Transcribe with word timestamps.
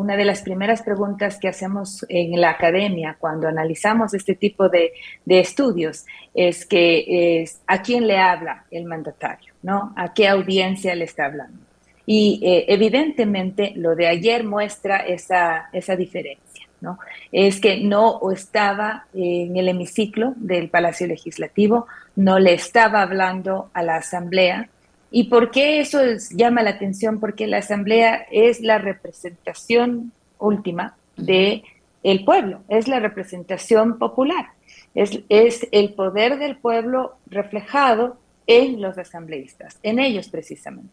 una 0.00 0.16
de 0.16 0.24
las 0.24 0.40
primeras 0.40 0.82
preguntas 0.82 1.38
que 1.38 1.48
hacemos 1.48 2.06
en 2.08 2.40
la 2.40 2.50
academia 2.50 3.16
cuando 3.18 3.48
analizamos 3.48 4.14
este 4.14 4.34
tipo 4.34 4.70
de, 4.70 4.92
estudios 5.26 6.06
es 6.34 6.64
que 6.64 7.44
a 7.66 7.82
quién 7.82 8.06
le 8.06 8.18
habla 8.18 8.64
el 8.70 8.86
mandatario, 8.86 9.52
¿no? 9.62 9.92
A 9.96 10.14
qué 10.14 10.26
audiencia 10.26 10.94
le 10.94 11.04
está 11.04 11.26
hablando. 11.26 11.58
Y 12.06 12.40
eh, 12.42 12.64
evidentemente 12.68 13.72
lo 13.76 13.94
de 13.94 14.08
ayer 14.08 14.42
muestra 14.42 14.98
esa, 14.98 15.68
esa 15.72 15.96
diferencia, 15.96 16.66
¿no? 16.80 16.98
Es 17.30 17.60
que 17.60 17.80
no 17.80 18.20
estaba 18.32 19.06
en 19.12 19.54
el 19.56 19.68
hemiciclo 19.68 20.32
del 20.36 20.70
Palacio 20.70 21.06
Legislativo, 21.06 21.86
no 22.16 22.38
le 22.38 22.54
estaba 22.54 23.02
hablando 23.02 23.70
a 23.74 23.82
la 23.82 23.96
Asamblea, 23.96 24.68
¿Y 25.10 25.24
por 25.24 25.50
qué 25.50 25.80
eso 25.80 26.00
llama 26.32 26.62
la 26.62 26.70
atención? 26.70 27.20
Porque 27.20 27.46
la 27.46 27.58
asamblea 27.58 28.26
es 28.30 28.60
la 28.60 28.78
representación 28.78 30.12
última 30.38 30.96
de 31.16 31.64
el 32.02 32.24
pueblo, 32.24 32.62
es 32.68 32.88
la 32.88 33.00
representación 33.00 33.98
popular, 33.98 34.46
es, 34.94 35.20
es 35.28 35.68
el 35.72 35.92
poder 35.92 36.38
del 36.38 36.56
pueblo 36.56 37.16
reflejado 37.26 38.16
en 38.46 38.80
los 38.80 38.96
asambleístas, 38.98 39.78
en 39.82 39.98
ellos 39.98 40.28
precisamente. 40.28 40.90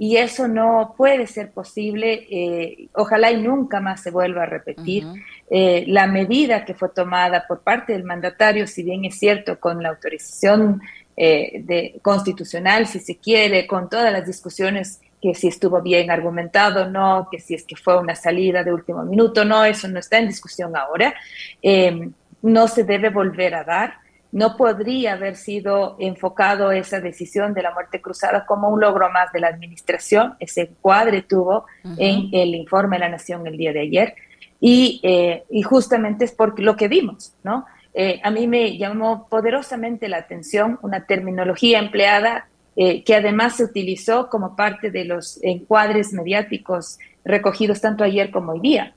Y 0.00 0.16
eso 0.16 0.46
no 0.46 0.94
puede 0.96 1.26
ser 1.26 1.50
posible, 1.50 2.26
eh, 2.30 2.88
ojalá 2.92 3.32
y 3.32 3.42
nunca 3.42 3.80
más 3.80 4.00
se 4.00 4.12
vuelva 4.12 4.44
a 4.44 4.46
repetir. 4.46 5.04
Eh, 5.50 5.84
la 5.88 6.06
medida 6.06 6.64
que 6.64 6.74
fue 6.74 6.88
tomada 6.90 7.46
por 7.48 7.62
parte 7.62 7.94
del 7.94 8.04
mandatario, 8.04 8.68
si 8.68 8.84
bien 8.84 9.04
es 9.04 9.18
cierto, 9.18 9.58
con 9.58 9.82
la 9.82 9.88
autorización 9.88 10.82
eh, 11.20 11.62
de, 11.64 11.98
constitucional, 12.00 12.86
si 12.86 13.00
se 13.00 13.16
quiere, 13.16 13.66
con 13.66 13.90
todas 13.90 14.12
las 14.12 14.24
discusiones 14.24 15.00
que 15.20 15.34
si 15.34 15.48
estuvo 15.48 15.82
bien 15.82 16.12
argumentado 16.12 16.84
o 16.84 16.88
no, 16.88 17.26
que 17.28 17.40
si 17.40 17.54
es 17.54 17.64
que 17.64 17.74
fue 17.74 17.98
una 17.98 18.14
salida 18.14 18.62
de 18.62 18.72
último 18.72 19.02
minuto, 19.02 19.44
no, 19.44 19.64
eso 19.64 19.88
no 19.88 19.98
está 19.98 20.18
en 20.18 20.28
discusión 20.28 20.76
ahora. 20.76 21.12
Eh, 21.60 22.08
no 22.40 22.68
se 22.68 22.84
debe 22.84 23.10
volver 23.10 23.56
a 23.56 23.64
dar. 23.64 23.94
No 24.30 24.56
podría 24.56 25.14
haber 25.14 25.34
sido 25.34 25.96
enfocado 25.98 26.70
esa 26.70 27.00
decisión 27.00 27.52
de 27.52 27.62
la 27.62 27.74
muerte 27.74 28.00
cruzada 28.00 28.46
como 28.46 28.68
un 28.68 28.80
logro 28.80 29.10
más 29.10 29.32
de 29.32 29.40
la 29.40 29.48
administración. 29.48 30.36
Ese 30.38 30.70
cuadre 30.80 31.22
tuvo 31.22 31.66
en 31.96 32.28
el 32.30 32.54
informe 32.54 32.94
de 32.94 33.00
la 33.00 33.08
Nación 33.08 33.44
el 33.44 33.56
día 33.56 33.72
de 33.72 33.80
ayer. 33.80 34.14
Y, 34.60 35.00
eh, 35.02 35.42
y 35.50 35.62
justamente 35.62 36.26
es 36.26 36.30
porque 36.30 36.62
lo 36.62 36.76
que 36.76 36.86
vimos, 36.86 37.34
¿no? 37.42 37.66
Eh, 38.00 38.20
a 38.22 38.30
mí 38.30 38.46
me 38.46 38.78
llamó 38.78 39.26
poderosamente 39.28 40.08
la 40.08 40.18
atención 40.18 40.78
una 40.82 41.04
terminología 41.04 41.80
empleada 41.80 42.46
eh, 42.76 43.02
que 43.02 43.16
además 43.16 43.56
se 43.56 43.64
utilizó 43.64 44.30
como 44.30 44.54
parte 44.54 44.92
de 44.92 45.04
los 45.04 45.40
encuadres 45.42 46.12
mediáticos 46.12 47.00
recogidos 47.24 47.80
tanto 47.80 48.04
ayer 48.04 48.30
como 48.30 48.52
hoy 48.52 48.60
día. 48.60 48.94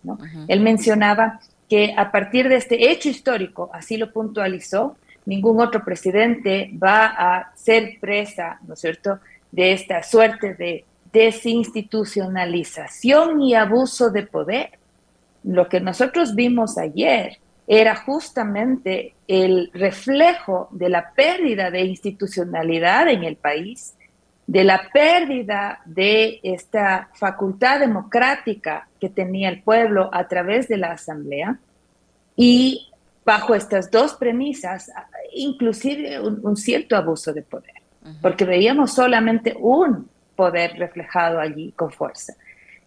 Él 0.48 0.60
mencionaba 0.60 1.40
que 1.68 1.96
a 1.98 2.12
partir 2.12 2.48
de 2.48 2.58
este 2.58 2.92
hecho 2.92 3.10
histórico, 3.10 3.72
así 3.74 3.98
lo 3.98 4.14
puntualizó, 4.14 4.96
ningún 5.26 5.62
otro 5.62 5.84
presidente 5.84 6.70
va 6.78 7.08
a 7.08 7.56
ser 7.56 7.98
presa, 8.00 8.60
¿no 8.68 8.76
es 8.76 8.82
cierto?, 8.82 9.18
de 9.52 9.74
esta 9.74 10.04
suerte 10.04 10.54
de 10.54 10.86
desinstitucionalización 11.12 13.42
y 13.42 13.56
abuso 13.56 14.12
de 14.12 14.28
poder. 14.28 14.78
Lo 15.44 15.68
que 15.68 15.82
nosotros 15.82 16.36
vimos 16.36 16.78
ayer 16.78 17.40
era 17.74 17.96
justamente 17.96 19.16
el 19.30 19.72
reflejo 19.74 20.68
de 20.72 20.90
la 20.90 21.14
pérdida 21.14 21.72
de 21.72 21.86
institucionalidad 21.86 23.08
en 23.08 23.24
el 23.24 23.38
país, 23.38 23.96
de 24.46 24.66
la 24.66 24.90
pérdida 24.92 25.80
de 25.86 26.42
esta 26.44 27.10
facultad 27.14 27.80
democrática 27.80 28.90
que 29.00 29.08
tenía 29.08 29.48
el 29.48 29.64
pueblo 29.64 30.10
a 30.12 30.28
través 30.28 30.68
de 30.68 30.76
la 30.76 30.92
asamblea 30.92 31.60
y 32.36 32.90
bajo 33.24 33.56
estas 33.56 33.90
dos 33.90 34.16
premisas, 34.16 34.92
inclusive 35.34 36.20
un, 36.20 36.58
cierto 36.58 36.98
abuso 36.98 37.32
de 37.32 37.44
poder, 37.44 37.76
porque 38.22 38.44
veíamos 38.44 38.94
solamente 38.94 39.56
un 39.58 40.10
poder 40.36 40.74
reflejado 40.78 41.40
allí 41.40 41.72
con 41.72 41.90
fuerza. 41.90 42.34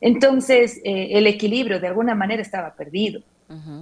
Entonces, 0.02 0.78
eh, 0.84 1.08
el 1.12 1.26
equilibrio 1.26 1.80
de 1.80 1.86
alguna 1.86 2.14
manera 2.14 2.42
estaba 2.42 2.74
perdido. 2.74 3.22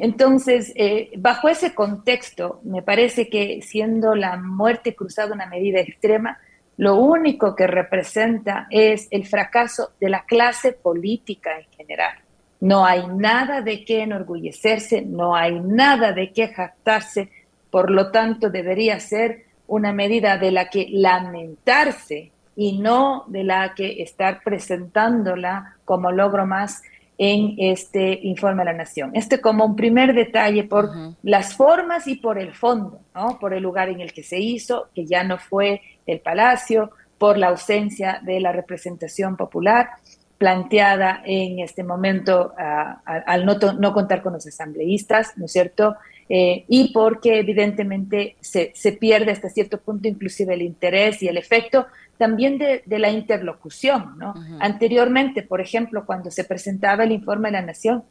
Entonces, 0.01 0.73
eh, 0.75 1.11
bajo 1.17 1.49
ese 1.49 1.75
contexto, 1.75 2.61
me 2.65 2.83
parece 2.83 3.29
que 3.29 3.63
siendo 3.63 4.15
la 4.15 4.37
muerte 4.37 4.95
cruzada 4.95 5.33
una 5.33 5.47
medida 5.47 5.81
extrema, 5.81 6.39
lo 6.77 6.97
único 6.97 7.55
que 7.55 7.67
representa 7.67 8.67
es 8.71 9.09
el 9.11 9.27
fracaso 9.27 9.93
de 10.01 10.11
la 10.11 10.25
clase 10.25 10.73
política 10.73 11.59
en 11.59 11.67
general. 11.77 12.19
No 12.61 12.85
hay 12.85 13.07
nada 13.07 13.61
de 13.61 13.85
qué 13.85 14.03
enorgullecerse, 14.03 15.03
no 15.03 15.35
hay 15.35 15.61
nada 15.61 16.13
de 16.13 16.33
qué 16.33 16.49
jactarse, 16.49 17.31
por 17.71 17.91
lo 17.91 18.11
tanto 18.11 18.51
debería 18.51 19.01
ser 19.01 19.45
una 19.67 19.93
medida 19.93 20.39
de 20.39 20.51
la 20.51 20.69
que 20.69 20.87
lamentarse 20.91 22.31
y 22.55 22.79
no 22.79 23.25
de 23.29 23.45
la 23.45 23.75
que 23.75 24.03
estar 24.03 24.43
presentándola 24.43 25.77
como 25.85 26.13
logro 26.13 26.47
más 26.47 26.83
en 27.19 27.55
este 27.59 28.19
informe 28.23 28.63
a 28.63 28.67
la 28.67 28.73
Nación. 28.73 29.11
Este 29.15 29.41
como 29.41 29.65
un 29.65 29.77
primer 29.77 30.15
detalle 30.15 30.65
por 30.65 30.91
las 31.23 31.55
formas 31.55 32.07
y 32.07 32.17
por 32.17 32.39
el 32.39 32.55
fondo, 32.55 33.01
¿no? 33.15 33.39
por 33.39 33.55
el 33.55 33.63
lugar 33.63 33.89
en 33.89 34.01
el 34.01 34.13
que 34.13 34.23
se 34.23 34.41
hizo, 34.41 34.89
que 34.95 35.07
ya 35.07 35.23
no 35.23 35.39
fue 35.39 35.83
el 36.07 36.21
Palacio, 36.21 36.91
por 37.19 37.39
la 37.39 37.49
ausencia 37.49 38.21
de 38.25 38.41
la 38.41 38.51
representación 38.51 39.37
popular 39.37 39.91
planteada 40.39 41.23
en 41.25 41.61
este 41.61 41.85
momento 41.85 42.53
al 42.57 43.47
no, 43.47 43.55
no, 43.79 43.93
contar 43.93 44.23
con 44.23 44.33
los 44.33 44.45
asambleístas, 44.45 45.39
¿no 45.39 45.45
es 45.45 45.53
cierto? 45.53 45.95
Eh, 46.35 46.65
y 46.67 46.95
porque 46.95 47.41
evidentemente 47.41 48.37
se, 48.41 48.73
se, 48.75 48.93
pierde 48.93 49.33
hasta 49.33 49.51
cierto 49.51 49.79
punto 49.79 50.09
inclusive 50.09 50.55
el 50.55 50.63
interés 50.63 51.23
y 51.23 51.29
el 51.29 51.37
efecto 51.37 51.89
también 52.17 52.57
de, 52.57 52.83
la 52.87 53.11
interlocución, 53.11 54.17
¿no? 54.17 54.33
Anteriormente, 54.59 55.43
por 55.43 55.61
ejemplo, 55.61 56.07
cuando 56.07 56.31
se 56.31 56.45
presentaba 56.45 57.05
el 57.05 57.13
informe 57.13 57.49
de 57.49 57.53
la 57.53 57.63
Nación, 57.63 58.05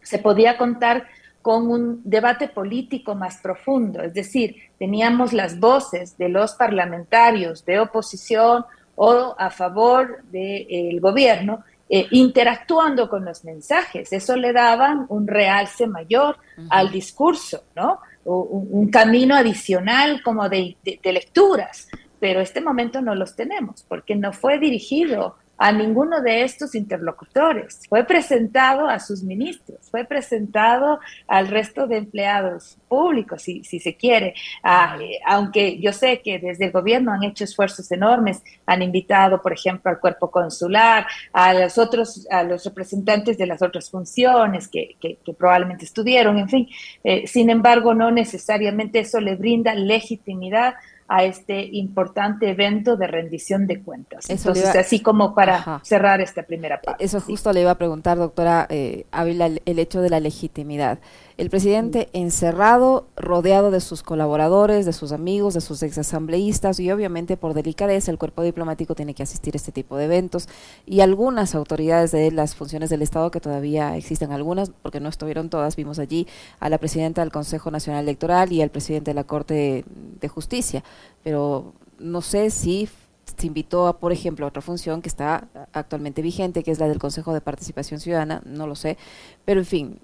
se 0.00 0.20
podía 0.20 0.56
contar 0.56 1.08
con 1.42 1.68
un 1.68 2.02
debate 2.04 2.46
político 2.46 3.16
más 3.16 3.38
profundo, 3.38 4.00
es 4.00 4.14
decir, 4.14 4.54
teníamos 4.78 5.32
las 5.32 5.58
voces 5.58 6.16
de 6.18 6.28
los 6.28 6.54
parlamentarios 6.54 7.64
de 7.64 7.80
oposición 7.80 8.64
o 8.94 9.34
a 9.36 9.50
favor 9.50 10.22
del 10.30 11.00
gobierno 11.00 11.64
eh, 11.88 12.06
interactuando 12.10 13.08
con 13.08 13.24
los 13.24 13.44
mensajes. 13.44 14.12
Eso 14.12 14.36
le 14.36 14.52
daba 14.52 15.06
un 15.08 15.26
realce 15.26 15.86
mayor 15.86 16.36
al 16.70 16.90
discurso, 16.90 17.64
¿no? 17.74 18.00
un, 18.24 18.88
camino 18.90 19.36
adicional 19.36 20.22
como 20.22 20.48
de, 20.48 20.76
de, 20.82 21.12
lecturas 21.12 21.88
pero 22.18 22.40
este 22.40 22.60
momento 22.60 23.00
no 23.00 23.14
los 23.14 23.36
tenemos 23.36 23.84
porque 23.88 24.16
no 24.16 24.32
fue 24.32 24.58
dirigido 24.58 25.36
a 25.58 25.72
ninguno 25.72 26.20
de 26.20 26.42
estos 26.42 26.74
interlocutores. 26.74 27.82
Fue 27.88 28.04
presentado 28.04 28.88
a 28.88 28.98
sus 29.00 29.22
ministros, 29.22 29.78
fue 29.90 30.04
presentado 30.04 31.00
al 31.26 31.48
resto 31.48 31.86
de 31.86 31.98
empleados 31.98 32.78
públicos, 32.88 33.42
si, 33.42 33.64
si 33.64 33.80
se 33.80 33.96
quiere, 33.96 34.28
eh, 34.28 35.18
aunque 35.26 35.78
yo 35.78 35.92
sé 35.92 36.20
que 36.22 36.38
desde 36.38 36.66
el 36.66 36.72
gobierno 36.72 37.12
han 37.12 37.24
hecho 37.24 37.44
esfuerzos 37.44 37.90
enormes, 37.90 38.42
han 38.66 38.82
invitado, 38.82 39.40
por 39.42 39.52
ejemplo, 39.52 39.90
al 39.90 40.00
cuerpo 40.00 40.30
consular, 40.30 41.06
a 41.32 41.54
los 41.54 41.78
otros, 41.78 42.26
a 42.30 42.42
los 42.42 42.64
representantes 42.64 43.38
de 43.38 43.46
las 43.46 43.62
otras 43.62 43.90
funciones 43.90 44.68
que, 44.68 44.96
que, 45.00 45.18
probablemente 45.36 45.84
estuvieron, 45.84 46.38
en 46.38 46.48
fin. 46.48 46.68
Eh, 47.04 47.26
sin 47.26 47.50
embargo, 47.50 47.94
no 47.94 48.10
necesariamente 48.10 49.00
eso 49.00 49.20
le 49.20 49.36
brinda 49.36 49.74
legitimidad 49.74 50.74
a 51.08 51.24
este 51.24 51.64
importante 51.72 52.50
evento 52.50 52.96
de 52.96 53.06
rendición 53.06 53.66
de 53.66 53.82
cuentas. 53.82 54.28
Entonces, 54.28 54.74
así 54.74 55.00
como 55.00 55.34
para 55.34 55.80
cerrar 55.84 56.20
esta 56.20 56.42
primera 56.42 56.80
parte. 56.80 57.04
Eso 57.04 57.20
justo 57.20 57.52
le 57.52 57.60
iba 57.60 57.70
a 57.70 57.78
preguntar, 57.78 58.18
doctora 58.18 58.66
eh, 58.70 59.06
Ávila, 59.12 59.50
el 59.64 59.78
hecho 59.78 60.00
de 60.00 60.10
la 60.10 60.20
legitimidad. 60.20 60.98
El 61.36 61.50
presidente 61.50 62.08
encerrado, 62.14 63.08
rodeado 63.14 63.70
de 63.70 63.82
sus 63.82 64.02
colaboradores, 64.02 64.86
de 64.86 64.94
sus 64.94 65.12
amigos, 65.12 65.52
de 65.52 65.60
sus 65.60 65.82
exasambleístas 65.82 66.80
y 66.80 66.90
obviamente 66.90 67.36
por 67.36 67.52
delicadeza 67.52 68.10
el 68.10 68.16
cuerpo 68.16 68.42
diplomático 68.42 68.94
tiene 68.94 69.12
que 69.12 69.22
asistir 69.22 69.54
a 69.54 69.58
este 69.58 69.70
tipo 69.70 69.98
de 69.98 70.06
eventos. 70.06 70.48
Y 70.86 71.00
algunas 71.00 71.54
autoridades 71.54 72.10
de 72.10 72.30
las 72.30 72.54
funciones 72.54 72.88
del 72.88 73.02
Estado 73.02 73.30
que 73.30 73.40
todavía 73.40 73.98
existen 73.98 74.32
algunas, 74.32 74.70
porque 74.80 74.98
no 74.98 75.10
estuvieron 75.10 75.50
todas, 75.50 75.76
vimos 75.76 75.98
allí 75.98 76.26
a 76.58 76.70
la 76.70 76.78
presidenta 76.78 77.20
del 77.20 77.32
Consejo 77.32 77.70
Nacional 77.70 78.04
Electoral 78.04 78.50
y 78.50 78.62
al 78.62 78.70
presidente 78.70 79.10
de 79.10 79.14
la 79.16 79.24
Corte 79.24 79.84
de 80.18 80.28
Justicia, 80.28 80.84
pero 81.22 81.74
no 81.98 82.22
sé 82.22 82.48
si 82.48 82.88
se 83.36 83.46
invitó 83.46 83.88
a, 83.88 83.98
por 83.98 84.10
ejemplo, 84.10 84.46
a 84.46 84.48
otra 84.48 84.62
función 84.62 85.02
que 85.02 85.10
está 85.10 85.48
actualmente 85.74 86.22
vigente, 86.22 86.62
que 86.62 86.70
es 86.70 86.78
la 86.78 86.88
del 86.88 86.98
Consejo 86.98 87.34
de 87.34 87.42
Participación 87.42 88.00
Ciudadana, 88.00 88.40
no 88.46 88.66
lo 88.66 88.74
sé, 88.74 88.96
pero 89.44 89.60
en 89.60 89.66
fin, 89.66 90.00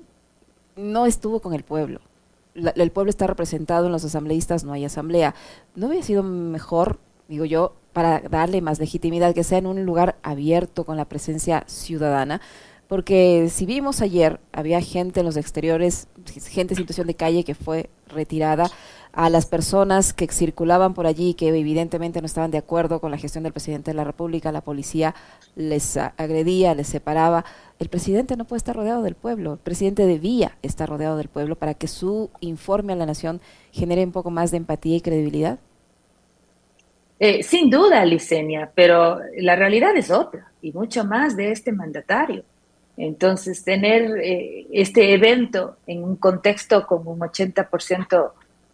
no 0.82 1.06
estuvo 1.06 1.40
con 1.40 1.54
el 1.54 1.62
pueblo. 1.62 2.00
el 2.54 2.90
pueblo 2.90 3.10
está 3.10 3.26
representado 3.26 3.86
en 3.86 3.92
los 3.92 4.04
asambleístas, 4.04 4.64
no 4.64 4.72
hay 4.72 4.84
asamblea. 4.84 5.34
¿No 5.74 5.86
hubiera 5.86 6.04
sido 6.04 6.22
mejor, 6.22 6.98
digo 7.28 7.44
yo, 7.44 7.74
para 7.92 8.20
darle 8.20 8.60
más 8.60 8.78
legitimidad, 8.78 9.34
que 9.34 9.44
sea 9.44 9.58
en 9.58 9.66
un 9.66 9.84
lugar 9.84 10.16
abierto 10.22 10.84
con 10.84 10.96
la 10.96 11.06
presencia 11.06 11.64
ciudadana? 11.66 12.40
Porque 12.88 13.48
si 13.50 13.64
vimos 13.64 14.02
ayer, 14.02 14.38
había 14.52 14.82
gente 14.82 15.20
en 15.20 15.26
los 15.26 15.38
exteriores, 15.38 16.08
gente 16.50 16.74
en 16.74 16.78
situación 16.78 17.06
de 17.06 17.14
calle 17.14 17.42
que 17.42 17.54
fue 17.54 17.88
retirada, 18.08 18.70
a 19.12 19.30
las 19.30 19.46
personas 19.46 20.12
que 20.12 20.26
circulaban 20.28 20.94
por 20.94 21.06
allí, 21.06 21.34
que 21.34 21.48
evidentemente 21.48 22.20
no 22.20 22.26
estaban 22.26 22.50
de 22.50 22.58
acuerdo 22.58 23.00
con 23.00 23.10
la 23.10 23.18
gestión 23.18 23.44
del 23.44 23.52
presidente 23.52 23.90
de 23.90 23.96
la 23.96 24.04
República, 24.04 24.52
la 24.52 24.62
policía 24.62 25.14
les 25.54 25.96
agredía, 25.96 26.74
les 26.74 26.88
separaba. 26.88 27.44
El 27.82 27.88
presidente 27.88 28.36
no 28.36 28.44
puede 28.44 28.58
estar 28.58 28.76
rodeado 28.76 29.02
del 29.02 29.16
pueblo, 29.16 29.54
el 29.54 29.58
presidente 29.58 30.06
debía 30.06 30.56
estar 30.62 30.88
rodeado 30.88 31.16
del 31.16 31.26
pueblo 31.26 31.56
para 31.56 31.74
que 31.74 31.88
su 31.88 32.30
informe 32.38 32.92
a 32.92 32.96
la 32.96 33.06
nación 33.06 33.40
genere 33.72 34.04
un 34.04 34.12
poco 34.12 34.30
más 34.30 34.52
de 34.52 34.58
empatía 34.58 34.98
y 34.98 35.00
credibilidad. 35.00 35.58
Eh, 37.18 37.42
sin 37.42 37.70
duda, 37.70 38.04
Licenia, 38.04 38.70
pero 38.72 39.18
la 39.36 39.56
realidad 39.56 39.96
es 39.96 40.12
otra 40.12 40.52
y 40.62 40.70
mucho 40.70 41.04
más 41.04 41.36
de 41.36 41.50
este 41.50 41.72
mandatario. 41.72 42.44
Entonces, 42.96 43.64
tener 43.64 44.16
eh, 44.22 44.68
este 44.70 45.12
evento 45.12 45.78
en 45.88 46.04
un 46.04 46.14
contexto 46.14 46.86
con 46.86 47.04
un 47.08 47.18
80% 47.18 48.30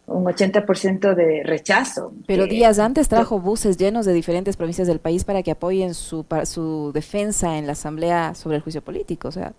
un 0.09 0.25
80% 0.25 1.15
de 1.15 1.43
rechazo. 1.43 2.13
Pero 2.27 2.45
días 2.45 2.79
antes 2.79 3.07
trajo 3.07 3.39
buses 3.39 3.77
llenos 3.77 4.05
de 4.05 4.13
diferentes 4.13 4.57
provincias 4.57 4.87
del 4.87 4.99
país 4.99 5.23
para 5.23 5.43
que 5.43 5.51
apoyen 5.51 5.93
su, 5.93 6.25
su 6.43 6.91
defensa 6.93 7.57
en 7.57 7.67
la 7.67 7.73
Asamblea 7.73 8.35
sobre 8.35 8.57
el 8.57 8.63
juicio 8.63 8.81
político. 8.81 9.27
O 9.27 9.31
sea, 9.31 9.53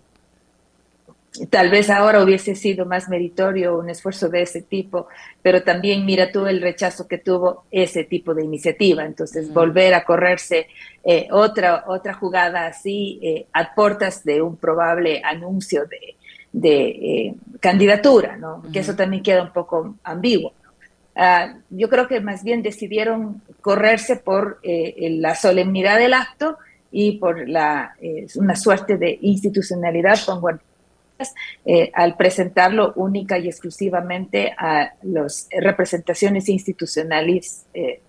Tal 1.49 1.69
vez 1.69 1.89
ahora 1.89 2.21
hubiese 2.21 2.55
sido 2.55 2.85
más 2.85 3.07
meritorio 3.07 3.77
un 3.79 3.89
esfuerzo 3.89 4.27
de 4.27 4.41
ese 4.41 4.63
tipo, 4.63 5.07
pero 5.41 5.63
también 5.63 6.05
mira 6.05 6.29
tú 6.29 6.45
el 6.45 6.59
rechazo 6.59 7.07
que 7.07 7.19
tuvo 7.19 7.63
ese 7.71 8.03
tipo 8.03 8.33
de 8.33 8.43
iniciativa. 8.43 9.05
Entonces, 9.05 9.53
volver 9.53 9.93
a 9.93 10.03
correrse 10.03 10.67
eh, 11.05 11.29
otra, 11.31 11.85
otra 11.87 12.13
jugada 12.15 12.65
así 12.65 13.17
eh, 13.23 13.45
a 13.53 13.73
puertas 13.73 14.25
de 14.25 14.41
un 14.41 14.57
probable 14.57 15.21
anuncio 15.23 15.85
de, 15.85 16.17
de 16.51 16.87
eh, 16.87 17.35
candidatura, 17.59 18.37
¿no? 18.37 18.63
Que 18.71 18.79
eso 18.79 18.95
también 18.95 19.23
queda 19.23 19.43
un 19.43 19.53
poco 19.53 19.95
ambiguo. 20.03 20.53
Ah, 21.15 21.55
yo 21.69 21.89
creo 21.89 22.07
que 22.07 22.19
más 22.21 22.43
bien 22.43 22.61
decidieron 22.61 23.41
correrse 23.61 24.15
por 24.15 24.59
la 24.63 25.35
solemnidad 25.35 25.97
del 25.99 26.13
acto 26.13 26.57
y 26.89 27.13
por 27.17 27.47
la, 27.47 27.95
una 28.35 28.55
suerte 28.55 28.97
de 28.97 29.17
institucionalidad, 29.21 30.17
con 30.25 30.41
eh, 31.65 31.91
al 31.93 32.17
presentarlo 32.17 32.93
única 32.95 33.37
y 33.37 33.47
exclusivamente 33.47 34.53
a 34.57 34.93
las 35.03 35.47
representaciones 35.51 36.49
institucionales, 36.49 37.65
eh, 37.73 38.01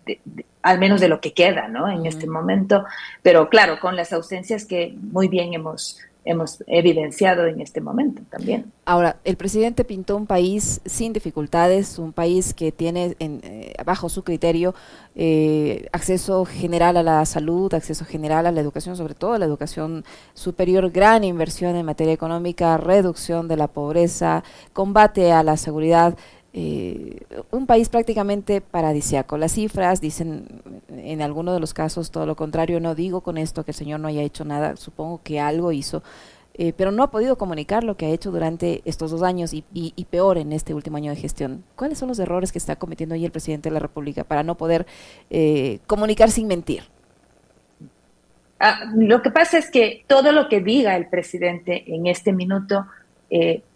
al 0.62 0.78
menos 0.78 1.00
de 1.00 1.08
lo 1.08 1.20
que 1.20 1.34
queda 1.34 1.68
¿no? 1.68 1.90
en 1.90 2.06
este 2.06 2.26
momento, 2.26 2.84
pero 3.22 3.48
claro, 3.50 3.78
con 3.80 3.96
las 3.96 4.12
ausencias 4.12 4.64
que 4.64 4.94
muy 4.98 5.28
bien 5.28 5.52
hemos 5.52 5.98
hemos 6.24 6.62
evidenciado 6.66 7.46
en 7.46 7.60
este 7.60 7.80
momento 7.80 8.22
también. 8.30 8.72
Ahora, 8.84 9.16
el 9.24 9.36
presidente 9.36 9.84
pintó 9.84 10.16
un 10.16 10.26
país 10.26 10.80
sin 10.84 11.12
dificultades, 11.12 11.98
un 11.98 12.12
país 12.12 12.54
que 12.54 12.72
tiene 12.72 13.16
en, 13.18 13.40
eh, 13.42 13.74
bajo 13.84 14.08
su 14.08 14.22
criterio 14.22 14.74
eh, 15.14 15.88
acceso 15.92 16.44
general 16.44 16.96
a 16.96 17.02
la 17.02 17.24
salud, 17.26 17.72
acceso 17.74 18.04
general 18.04 18.46
a 18.46 18.52
la 18.52 18.60
educación, 18.60 18.96
sobre 18.96 19.14
todo 19.14 19.36
la 19.38 19.44
educación 19.44 20.04
superior, 20.34 20.90
gran 20.90 21.24
inversión 21.24 21.76
en 21.76 21.86
materia 21.86 22.12
económica, 22.12 22.76
reducción 22.76 23.48
de 23.48 23.56
la 23.56 23.68
pobreza, 23.68 24.44
combate 24.72 25.32
a 25.32 25.42
la 25.42 25.56
seguridad. 25.56 26.16
Eh, 26.54 27.20
un 27.50 27.66
país 27.66 27.88
prácticamente 27.88 28.60
paradisiaco. 28.60 29.38
Las 29.38 29.52
cifras 29.52 30.02
dicen 30.02 30.62
en 30.88 31.22
algunos 31.22 31.54
de 31.54 31.60
los 31.60 31.72
casos 31.72 32.10
todo 32.10 32.26
lo 32.26 32.36
contrario. 32.36 32.78
No 32.78 32.94
digo 32.94 33.22
con 33.22 33.38
esto 33.38 33.64
que 33.64 33.70
el 33.70 33.76
señor 33.76 34.00
no 34.00 34.08
haya 34.08 34.22
hecho 34.22 34.44
nada, 34.44 34.76
supongo 34.76 35.22
que 35.22 35.40
algo 35.40 35.72
hizo, 35.72 36.02
eh, 36.54 36.74
pero 36.76 36.90
no 36.90 37.02
ha 37.04 37.10
podido 37.10 37.38
comunicar 37.38 37.84
lo 37.84 37.96
que 37.96 38.06
ha 38.06 38.10
hecho 38.10 38.30
durante 38.30 38.82
estos 38.84 39.10
dos 39.10 39.22
años 39.22 39.52
y, 39.54 40.06
peor 40.10 40.36
en 40.36 40.52
este 40.52 40.74
último 40.74 40.98
año 40.98 41.10
de 41.10 41.16
gestión. 41.16 41.64
¿Cuáles 41.74 41.96
son 41.96 42.08
los 42.08 42.18
errores 42.18 42.52
que 42.52 42.58
está 42.58 42.76
cometiendo 42.76 43.14
ahí 43.14 43.24
el 43.24 43.32
presidente 43.32 43.70
de 43.70 43.74
la 43.74 43.80
República 43.80 44.22
para 44.24 44.42
no 44.42 44.56
poder 44.56 44.86
eh, 45.30 45.78
comunicar 45.86 46.30
sin 46.30 46.48
mentir? 46.48 46.82
Ah, 48.60 48.92
lo 48.94 49.22
que 49.22 49.30
pasa 49.30 49.56
es 49.56 49.70
que 49.70 50.04
todo 50.06 50.32
lo 50.32 50.50
que 50.50 50.60
diga 50.60 50.96
el 50.96 51.08
presidente 51.08 51.82
en 51.86 52.06
este 52.06 52.32
minuto 52.32 52.86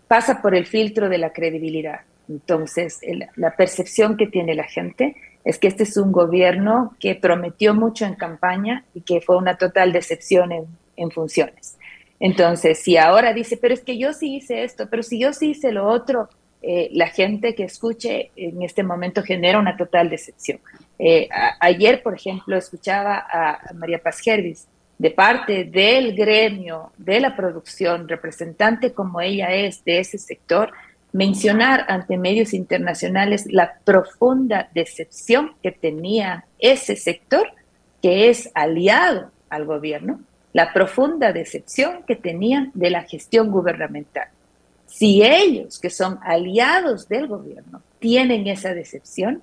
pasa 0.06 0.42
por 0.42 0.54
el 0.54 0.66
filtro 0.66 1.08
de 1.08 1.16
la 1.16 1.32
credibilidad 1.32 2.00
entonces, 2.28 3.00
la 3.36 3.56
percepción 3.56 4.16
que 4.16 4.26
tiene 4.26 4.54
la 4.54 4.64
gente 4.64 5.16
es 5.44 5.58
que 5.58 5.68
este 5.68 5.84
es 5.84 5.96
un 5.96 6.10
gobierno 6.10 6.96
que 6.98 7.14
prometió 7.14 7.72
mucho 7.72 8.04
en 8.04 8.14
campaña 8.14 8.84
y 8.94 9.02
que 9.02 9.20
fue 9.20 9.36
una 9.36 9.56
total 9.56 9.92
decepción 9.92 10.50
en, 10.52 11.10
funciones. 11.12 11.76
Entonces, 12.18 12.78
si 12.78 12.96
ahora 12.96 13.32
dice, 13.32 13.56
pero 13.56 13.74
es 13.74 13.82
que 13.82 13.98
yo 13.98 14.12
sí 14.12 14.36
hice 14.36 14.64
esto, 14.64 14.88
pero 14.90 15.02
si 15.02 15.20
yo 15.20 15.32
sí 15.32 15.50
hice 15.50 15.70
lo 15.70 15.86
otro, 15.86 16.28
eh, 16.62 16.88
la 16.92 17.08
gente 17.08 17.54
que 17.54 17.64
escuche 17.64 18.30
en 18.34 18.62
este 18.62 18.82
momento 18.82 19.22
genera 19.22 19.60
una 19.60 19.76
total 19.76 20.10
decepción. 20.10 20.58
Eh, 20.98 21.28
ayer, 21.60 22.02
por 22.02 22.14
ejemplo, 22.14 22.56
escuchaba 22.56 23.24
a 23.30 23.72
María 23.74 24.02
Paz 24.02 24.20
Gervis 24.20 24.66
de 24.98 25.10
parte 25.10 25.64
del 25.64 26.14
gremio 26.16 26.92
de 26.96 27.20
la 27.20 27.36
producción, 27.36 28.08
representante 28.08 28.92
como 28.92 29.20
ella 29.20 29.52
es 29.52 29.84
de 29.84 30.00
ese 30.00 30.18
sector, 30.18 30.72
mencionar 31.16 31.86
ante 31.88 32.18
medios 32.18 32.52
internacionales 32.52 33.46
la 33.50 33.78
profunda 33.84 34.68
decepción 34.74 35.54
que 35.62 35.72
tenía 35.72 36.44
ese 36.58 36.94
sector 36.94 37.48
que 38.02 38.28
es 38.28 38.50
aliado 38.54 39.30
al 39.48 39.64
gobierno, 39.64 40.20
la 40.52 40.74
profunda 40.74 41.32
decepción 41.32 42.02
que 42.06 42.16
tenían 42.16 42.70
de 42.74 42.90
la 42.90 43.04
gestión 43.04 43.50
gubernamental. 43.50 44.28
Si 44.84 45.22
ellos, 45.22 45.78
que 45.78 45.88
son 45.88 46.18
aliados 46.22 47.08
del 47.08 47.28
gobierno, 47.28 47.80
tienen 47.98 48.46
esa 48.46 48.74
decepción, 48.74 49.42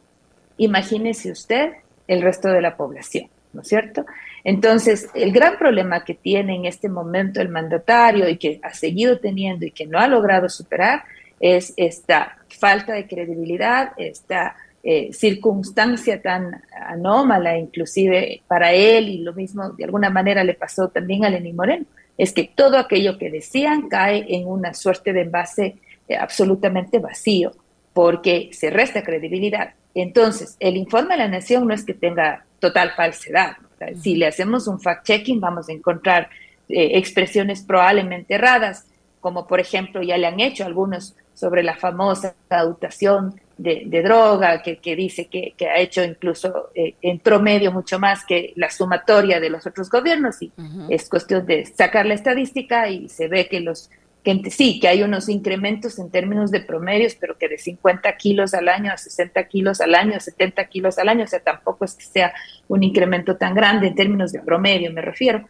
imagínese 0.57 1.31
usted 1.31 1.71
el 2.07 2.21
resto 2.21 2.49
de 2.49 2.61
la 2.61 2.77
población, 2.77 3.29
¿no 3.51 3.61
es 3.61 3.67
cierto? 3.67 4.05
Entonces, 4.43 5.09
el 5.15 5.31
gran 5.31 5.57
problema 5.57 6.03
que 6.03 6.13
tiene 6.13 6.55
en 6.55 6.65
este 6.65 6.87
momento 6.87 7.41
el 7.41 7.49
mandatario 7.49 8.29
y 8.29 8.37
que 8.37 8.59
ha 8.61 8.75
seguido 8.75 9.17
teniendo 9.17 9.65
y 9.65 9.71
que 9.71 9.87
no 9.87 9.97
ha 9.97 10.07
logrado 10.07 10.49
superar 10.49 11.03
es 11.43 11.73
esta 11.75 12.37
falta 12.47 12.93
de 12.93 13.05
credibilidad, 13.05 13.91
esta 13.97 14.55
eh, 14.81 15.11
circunstancia 15.11 16.21
tan 16.21 16.63
anómala, 16.87 17.57
inclusive 17.57 18.43
para 18.47 18.71
él, 18.71 19.09
y 19.09 19.17
lo 19.17 19.33
mismo 19.33 19.71
de 19.71 19.83
alguna 19.83 20.09
manera 20.09 20.45
le 20.45 20.53
pasó 20.53 20.87
también 20.87 21.25
a 21.25 21.29
Lenín 21.29 21.57
Moreno, 21.57 21.85
es 22.17 22.31
que 22.31 22.49
todo 22.55 22.77
aquello 22.77 23.17
que 23.17 23.29
decían 23.29 23.89
cae 23.89 24.25
en 24.29 24.47
una 24.47 24.73
suerte 24.73 25.11
de 25.11 25.23
envase 25.23 25.75
eh, 26.07 26.15
absolutamente 26.15 26.99
vacío, 26.99 27.51
porque 27.91 28.49
se 28.53 28.69
resta 28.69 29.03
credibilidad. 29.03 29.73
Entonces, 29.93 30.55
el 30.61 30.77
informe 30.77 31.15
de 31.15 31.23
la 31.23 31.27
Nación 31.27 31.67
no 31.67 31.73
es 31.73 31.83
que 31.83 31.93
tenga 31.93 32.45
total 32.59 32.91
falsedad. 32.95 33.57
si 34.01 34.15
le 34.15 34.27
hacemos 34.27 34.67
un 34.67 34.79
fact-checking, 34.79 35.41
vamos 35.41 35.67
a 35.67 35.73
encontrar 35.73 36.29
eh, 36.69 36.91
expresiones 36.93 37.63
probablemente 37.63 38.35
erradas, 38.35 38.87
como 39.23 39.47
por 39.47 39.61
ejemplo 39.61 40.03
ya 40.03 40.17
le 40.17 40.27
han 40.27 40.41
hecho 40.41 40.65
algunos 40.65 41.15
sobre 41.33 41.63
la 41.63 41.77
famosa 41.77 42.35
adaptación 42.49 43.39
de, 43.57 44.01
droga, 44.03 44.61
que, 44.61 44.95
dice 44.95 45.27
que, 45.27 45.53
ha 45.67 45.77
hecho 45.77 46.03
incluso 46.03 46.69
eh, 46.75 46.95
en 47.01 47.19
promedio 47.19 47.71
mucho 47.71 47.97
más 47.97 48.25
que 48.25 48.51
la 48.57 48.69
sumatoria 48.69 49.39
de 49.39 49.49
los 49.49 49.65
otros 49.65 49.89
gobiernos, 49.89 50.41
y 50.41 50.51
es 50.89 51.07
cuestión 51.07 51.45
de 51.45 51.65
sacar 51.65 52.05
la 52.05 52.15
estadística 52.15 52.89
y 52.89 53.07
se 53.07 53.29
ve 53.29 53.47
que 53.47 53.61
los 53.61 53.89
que 54.23 54.49
sí, 54.51 54.79
que 54.79 54.87
hay 54.87 55.03
unos 55.03 55.27
incrementos 55.27 55.99
en 55.99 56.09
términos 56.09 56.49
de 56.49 56.61
promedios, 56.61 57.15
pero 57.15 57.37
que 57.37 57.49
de 57.49 57.57
50 57.57 58.15
kilos 58.15 58.53
al 58.53 58.69
año 58.69 58.91
a 58.91 58.97
60 58.97 59.47
kilos 59.47 59.81
al 59.81 59.95
año, 59.95 60.15
a 60.15 60.19
70 60.19 60.65
kilos 60.65 60.97
al 60.97 61.09
año, 61.09 61.25
o 61.25 61.27
sea, 61.27 61.41
tampoco 61.41 61.83
es 61.85 61.95
que 61.95 62.05
sea 62.05 62.33
un 62.69 62.83
incremento 62.83 63.35
tan 63.35 63.53
grande 63.53 63.87
en 63.87 63.95
términos 63.95 64.31
de 64.31 64.39
promedio, 64.39 64.93
me 64.93 65.01
refiero, 65.01 65.45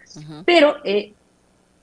pero 0.46 0.78
eh, 0.84 1.14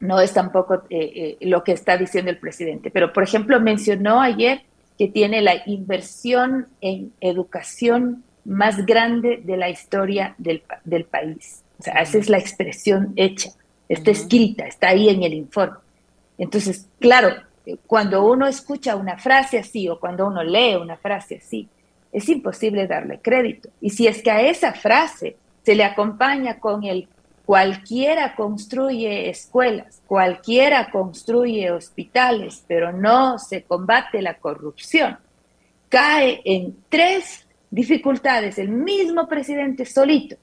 no 0.01 0.21
es 0.21 0.33
tampoco 0.33 0.83
eh, 0.91 1.37
eh, 1.41 1.47
lo 1.47 1.63
que 1.63 1.73
está 1.73 1.97
diciendo 1.97 2.31
el 2.31 2.39
presidente. 2.39 2.91
Pero, 2.91 3.13
por 3.13 3.23
ejemplo, 3.23 3.61
mencionó 3.61 4.21
ayer 4.21 4.63
que 4.99 5.09
tiene 5.09 5.43
la 5.43 5.63
inversión 5.67 6.67
en 6.81 7.13
educación 7.21 8.25
más 8.45 8.85
grande 8.87 9.41
de 9.45 9.57
la 9.57 9.69
historia 9.69 10.35
del, 10.39 10.63
país. 11.05 11.63
O 11.79 11.83
sea, 11.83 11.95
esa 12.03 12.19
es 12.19 12.29
la 12.29 12.39
expresión 12.39 13.13
hecha, 13.17 13.51
está 13.89 14.11
escrita, 14.11 14.67
está 14.67 14.89
ahí 14.89 15.09
en 15.09 15.23
el 15.23 15.35
informe. 15.35 15.79
Entonces, 16.39 16.87
claro, 16.99 17.35
cuando 17.87 18.25
uno 18.25 18.47
escucha 18.47 18.97
una 18.97 19.19
frase 19.19 19.59
así 19.59 19.89
o 19.89 20.01
cuando 20.01 20.27
uno 20.27 20.43
lee 20.43 20.77
una 20.77 20.97
frase 20.97 21.37
así, 21.37 21.69
es 22.13 22.29
imposible 22.29 22.87
darle 22.87 23.21
crédito. 23.21 23.69
Y 23.81 23.91
si 23.91 24.07
es 24.07 24.23
que 24.23 24.31
a 24.31 24.41
esa 24.43 24.73
frase 24.73 25.37
se 25.63 25.75
le 25.75 25.85
acompaña 25.85 26.59
con 26.59 26.85
el 26.85 27.09
Cualquiera 27.51 28.37
construye 28.37 29.29
escuelas, 29.29 30.03
cualquiera 30.07 30.89
construye 30.93 31.73
hospitales, 31.73 32.63
pero 32.69 32.93
no 32.93 33.41
se 33.41 33.65
combate 33.65 34.23
la 34.23 34.39
corrupción. 34.39 35.19
Cae 35.89 36.43
en 36.45 36.77
tres 36.89 37.49
dificultades 37.69 38.57
el 38.61 38.69
mismo 38.69 39.27
presidente 39.27 39.85
solito. 39.85 40.37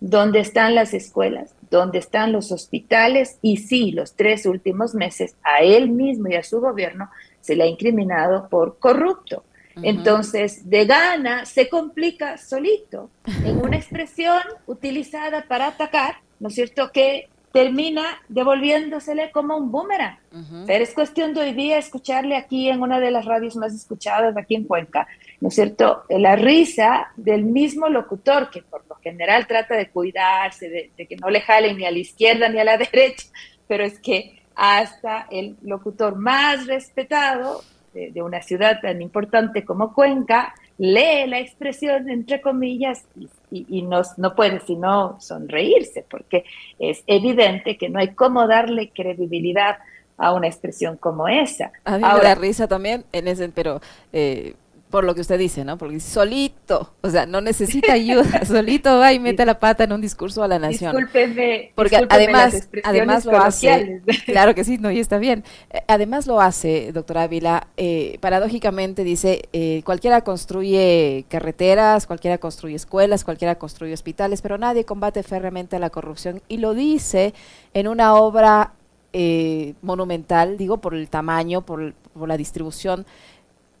dónde 0.00 0.40
están 0.40 0.74
las 0.74 0.92
escuelas, 0.92 1.54
dónde 1.70 2.00
están 2.00 2.32
los 2.32 2.50
hospitales 2.50 3.38
y 3.42 3.58
sí, 3.58 3.92
los 3.92 4.16
tres 4.16 4.44
últimos 4.44 4.92
meses 4.92 5.36
a 5.44 5.60
él 5.60 5.88
mismo 5.90 6.30
y 6.30 6.34
a 6.34 6.42
su 6.42 6.60
gobierno 6.60 7.10
se 7.40 7.54
le 7.54 7.62
ha 7.62 7.66
incriminado 7.68 8.48
por 8.48 8.80
corrupto. 8.80 9.44
Entonces, 9.82 10.68
de 10.68 10.84
gana 10.84 11.46
se 11.46 11.68
complica 11.68 12.38
solito 12.38 13.08
en 13.44 13.58
una 13.58 13.76
expresión 13.76 14.42
utilizada 14.66 15.44
para 15.46 15.68
atacar, 15.68 16.16
¿no 16.40 16.48
es 16.48 16.54
cierto?, 16.54 16.90
que 16.92 17.28
termina 17.52 18.04
devolviéndosele 18.28 19.32
como 19.32 19.56
un 19.56 19.72
boomerang. 19.72 20.18
Pero 20.66 20.84
es 20.84 20.94
cuestión 20.94 21.34
de 21.34 21.40
hoy 21.40 21.52
día 21.52 21.78
escucharle 21.78 22.36
aquí 22.36 22.68
en 22.68 22.80
una 22.80 23.00
de 23.00 23.10
las 23.10 23.24
radios 23.24 23.56
más 23.56 23.74
escuchadas 23.74 24.36
aquí 24.36 24.54
en 24.54 24.64
Cuenca, 24.64 25.08
¿no 25.40 25.48
es 25.48 25.54
cierto? 25.54 26.04
La 26.08 26.36
risa 26.36 27.08
del 27.16 27.44
mismo 27.44 27.88
locutor 27.88 28.50
que 28.50 28.62
por 28.62 28.86
lo 28.88 28.94
general 28.96 29.48
trata 29.48 29.74
de 29.74 29.88
cuidarse, 29.88 30.68
de, 30.96 31.06
que 31.06 31.16
no 31.16 31.28
le 31.28 31.40
jalen 31.40 31.76
ni 31.76 31.84
a 31.84 31.90
la 31.90 31.98
izquierda 31.98 32.48
ni 32.48 32.60
a 32.60 32.64
la 32.64 32.78
derecha, 32.78 33.26
pero 33.66 33.84
es 33.84 33.98
que 33.98 34.40
hasta 34.54 35.26
el 35.30 35.56
locutor 35.62 36.16
más 36.16 36.66
respetado 36.66 37.62
de, 37.92 38.22
una 38.22 38.42
ciudad 38.42 38.80
tan 38.80 39.02
importante 39.02 39.64
como 39.64 39.92
Cuenca 39.92 40.54
lee 40.78 41.26
la 41.26 41.40
expresión 41.40 42.08
entre 42.08 42.40
comillas 42.40 43.04
y, 43.16 43.28
y, 43.50 43.82
no, 43.82 44.02
no, 44.16 44.34
puede 44.34 44.60
sino 44.60 45.20
sonreírse, 45.20 46.04
porque 46.08 46.44
es 46.78 47.02
evidente 47.06 47.76
que 47.76 47.88
no 47.88 47.98
hay 47.98 48.14
cómo 48.14 48.46
darle 48.46 48.90
credibilidad 48.90 49.78
a 50.16 50.32
una 50.34 50.46
expresión 50.46 50.96
como 50.96 51.28
esa. 51.28 51.72
A 51.84 51.96
mí 51.96 52.04
me 52.04 52.22
da 52.22 52.34
risa 52.34 52.68
también, 52.68 53.04
en 53.12 53.26
ese, 53.26 53.48
pero 53.48 53.80
eh, 54.12 54.54
por 54.90 55.04
lo 55.04 55.14
que 55.14 55.20
usted 55.20 55.38
dice, 55.38 55.64
¿no? 55.64 55.78
Porque 55.78 56.00
solito, 56.00 56.92
o 57.00 57.08
sea, 57.08 57.24
no 57.24 57.40
necesita 57.40 57.92
ayuda, 57.92 58.44
solito 58.44 58.98
va 58.98 59.12
y 59.12 59.20
mete 59.20 59.46
la 59.46 59.58
pata 59.58 59.84
en 59.84 59.92
un 59.92 60.00
discurso 60.00 60.42
a 60.42 60.48
la 60.48 60.58
nación. 60.58 60.96
Discúlpeme, 60.96 61.72
porque 61.76 61.96
además, 62.08 62.68
además 62.82 63.24
lo 63.24 63.38
hace, 63.38 64.02
claro 64.26 64.54
que 64.54 64.64
sí, 64.64 64.78
no, 64.78 64.90
y 64.90 64.98
está 64.98 65.18
bien. 65.18 65.44
Eh, 65.70 65.80
además 65.86 66.26
lo 66.26 66.40
hace, 66.40 66.90
doctora 66.92 67.22
Ávila, 67.22 67.68
eh, 67.76 68.18
paradójicamente 68.20 69.04
dice, 69.04 69.48
eh, 69.52 69.82
cualquiera 69.84 70.22
construye 70.22 71.24
carreteras, 71.28 72.06
cualquiera 72.06 72.38
construye 72.38 72.74
escuelas, 72.74 73.24
cualquiera 73.24 73.54
construye 73.54 73.94
hospitales, 73.94 74.42
pero 74.42 74.58
nadie 74.58 74.84
combate 74.84 75.22
férreamente 75.22 75.78
la 75.78 75.90
corrupción 75.90 76.42
y 76.48 76.56
lo 76.56 76.74
dice 76.74 77.32
en 77.74 77.86
una 77.86 78.14
obra 78.14 78.74
monumental, 79.82 80.56
digo, 80.56 80.76
por 80.76 80.94
el 80.94 81.08
tamaño, 81.08 81.62
por, 81.62 81.94
por 81.94 82.28
la 82.28 82.36
distribución 82.36 83.04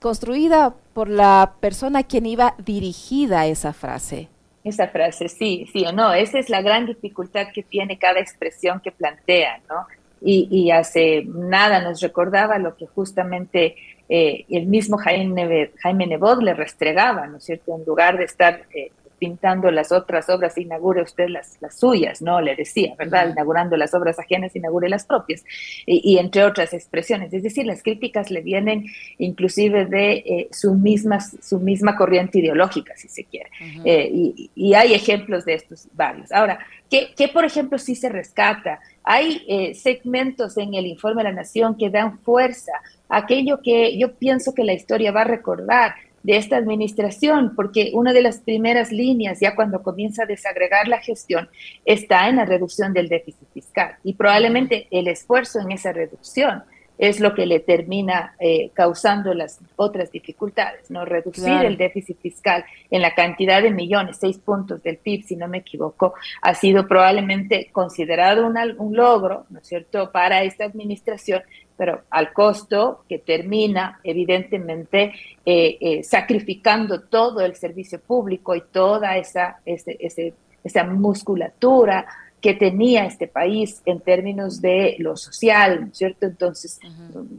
construida 0.00 0.74
por 0.94 1.08
la 1.08 1.54
persona 1.60 2.00
a 2.00 2.02
quien 2.02 2.26
iba 2.26 2.54
dirigida 2.58 3.46
esa 3.46 3.72
frase. 3.72 4.28
Esa 4.64 4.88
frase, 4.88 5.28
sí, 5.28 5.66
sí 5.72 5.86
o 5.86 5.92
no. 5.92 6.12
Esa 6.12 6.38
es 6.38 6.50
la 6.50 6.62
gran 6.62 6.86
dificultad 6.86 7.48
que 7.54 7.62
tiene 7.62 7.98
cada 7.98 8.20
expresión 8.20 8.80
que 8.80 8.92
plantea, 8.92 9.60
¿no? 9.68 9.86
Y, 10.22 10.70
hace 10.70 11.24
nada 11.24 11.80
nos 11.80 12.02
recordaba 12.02 12.58
lo 12.58 12.76
que 12.76 12.86
justamente 12.86 13.74
eh, 14.10 14.44
el 14.50 14.66
mismo 14.66 14.98
Jaime, 14.98 15.70
Jaime 15.82 16.06
Nebot 16.06 16.42
le 16.42 16.52
restregaba, 16.52 17.26
¿no 17.26 17.38
es 17.38 17.44
cierto? 17.44 17.74
En 17.74 17.86
lugar 17.86 18.18
de 18.18 18.24
estar 18.24 18.66
eh, 18.74 18.92
pintando 19.20 19.70
las 19.70 19.92
otras 19.92 20.28
obras, 20.30 20.56
inaugure 20.56 21.02
usted 21.02 21.28
las, 21.28 21.58
las 21.60 21.78
suyas, 21.78 22.22
¿no? 22.22 22.40
Le 22.40 22.56
decía, 22.56 22.94
¿verdad? 22.98 23.28
Inaugurando 23.30 23.76
las 23.76 23.92
obras 23.94 24.18
ajenas, 24.18 24.56
inaugure 24.56 24.88
las 24.88 25.04
propias, 25.04 25.44
y, 25.86 26.16
entre 26.18 26.42
otras 26.44 26.72
expresiones. 26.72 27.32
Es 27.32 27.42
decir, 27.42 27.66
las 27.66 27.82
críticas 27.82 28.30
le 28.30 28.40
vienen 28.40 28.86
inclusive 29.18 29.84
de 29.84 30.12
eh, 30.12 30.48
su, 30.50 30.74
misma, 30.74 31.20
su 31.20 31.60
misma 31.60 31.96
corriente 31.96 32.38
ideológica, 32.38 32.96
si 32.96 33.08
se 33.08 33.24
quiere. 33.24 33.50
Eh, 33.84 34.10
y, 34.56 34.74
hay 34.74 34.94
ejemplos 34.94 35.44
de 35.44 35.54
estos 35.54 35.88
varios. 35.92 36.32
Ahora, 36.32 36.58
¿qué, 36.88 37.10
qué 37.14 37.28
por 37.28 37.44
ejemplo 37.44 37.78
sí 37.78 37.94
se 37.94 38.08
rescata? 38.08 38.80
Hay 39.04 39.44
eh, 39.48 39.74
segmentos 39.74 40.56
en 40.56 40.72
el 40.74 40.86
informe 40.86 41.22
de 41.22 41.30
la 41.30 41.34
Nación 41.34 41.76
que 41.76 41.90
dan 41.90 42.18
fuerza 42.20 42.72
a 43.08 43.18
aquello 43.18 43.60
que 43.62 43.98
yo 43.98 44.14
pienso 44.14 44.54
que 44.54 44.64
la 44.64 44.72
historia 44.72 45.12
va 45.12 45.22
a 45.22 45.24
recordar, 45.24 45.94
de 46.22 46.36
esta 46.36 46.56
administración, 46.56 47.54
porque 47.56 47.90
una 47.94 48.12
de 48.12 48.22
las 48.22 48.38
primeras 48.38 48.92
líneas, 48.92 49.40
ya 49.40 49.54
cuando 49.54 49.82
comienza 49.82 50.24
a 50.24 50.26
desagregar 50.26 50.88
la 50.88 51.00
gestión, 51.00 51.48
está 51.84 52.28
en 52.28 52.36
la 52.36 52.44
reducción 52.44 52.92
del 52.92 53.08
déficit 53.08 53.48
fiscal. 53.52 53.96
Y 54.04 54.14
probablemente 54.14 54.86
el 54.90 55.08
esfuerzo 55.08 55.60
en 55.60 55.72
esa 55.72 55.92
reducción 55.92 56.62
es 57.00 57.18
lo 57.18 57.34
que 57.34 57.46
le 57.46 57.60
termina 57.60 58.34
eh, 58.38 58.72
causando 58.74 59.32
las 59.32 59.58
otras 59.76 60.12
dificultades, 60.12 60.90
¿no? 60.90 61.06
Reducir 61.06 61.64
el 61.64 61.78
déficit 61.78 62.20
fiscal 62.20 62.62
en 62.90 63.00
la 63.00 63.14
cantidad 63.14 63.62
de 63.62 63.70
millones, 63.70 64.18
seis 64.20 64.36
puntos 64.36 64.82
del 64.82 64.98
PIB, 64.98 65.24
si 65.24 65.34
no 65.34 65.48
me 65.48 65.58
equivoco, 65.58 66.12
ha 66.42 66.54
sido 66.54 66.86
probablemente 66.86 67.70
considerado 67.72 68.46
un 68.46 68.94
logro, 68.94 69.46
¿no 69.48 69.60
es 69.60 69.66
cierto?, 69.66 70.12
para 70.12 70.42
esta 70.42 70.66
administración, 70.66 71.42
pero 71.80 72.02
al 72.10 72.34
costo 72.34 73.04
que 73.08 73.20
termina 73.20 74.00
evidentemente 74.04 75.14
eh, 75.46 75.78
eh, 75.80 76.04
sacrificando 76.04 77.00
todo 77.00 77.40
el 77.40 77.56
servicio 77.56 77.98
público 77.98 78.54
y 78.54 78.60
toda 78.70 79.16
esa, 79.16 79.60
esa 79.64 80.84
musculatura 80.84 82.06
que 82.38 82.52
tenía 82.52 83.06
este 83.06 83.28
país 83.28 83.80
en 83.86 84.00
términos 84.00 84.60
de 84.60 84.96
lo 84.98 85.16
social, 85.16 85.80
¿no 85.80 85.86
es 85.86 85.96
cierto? 85.96 86.26
Entonces, 86.26 86.78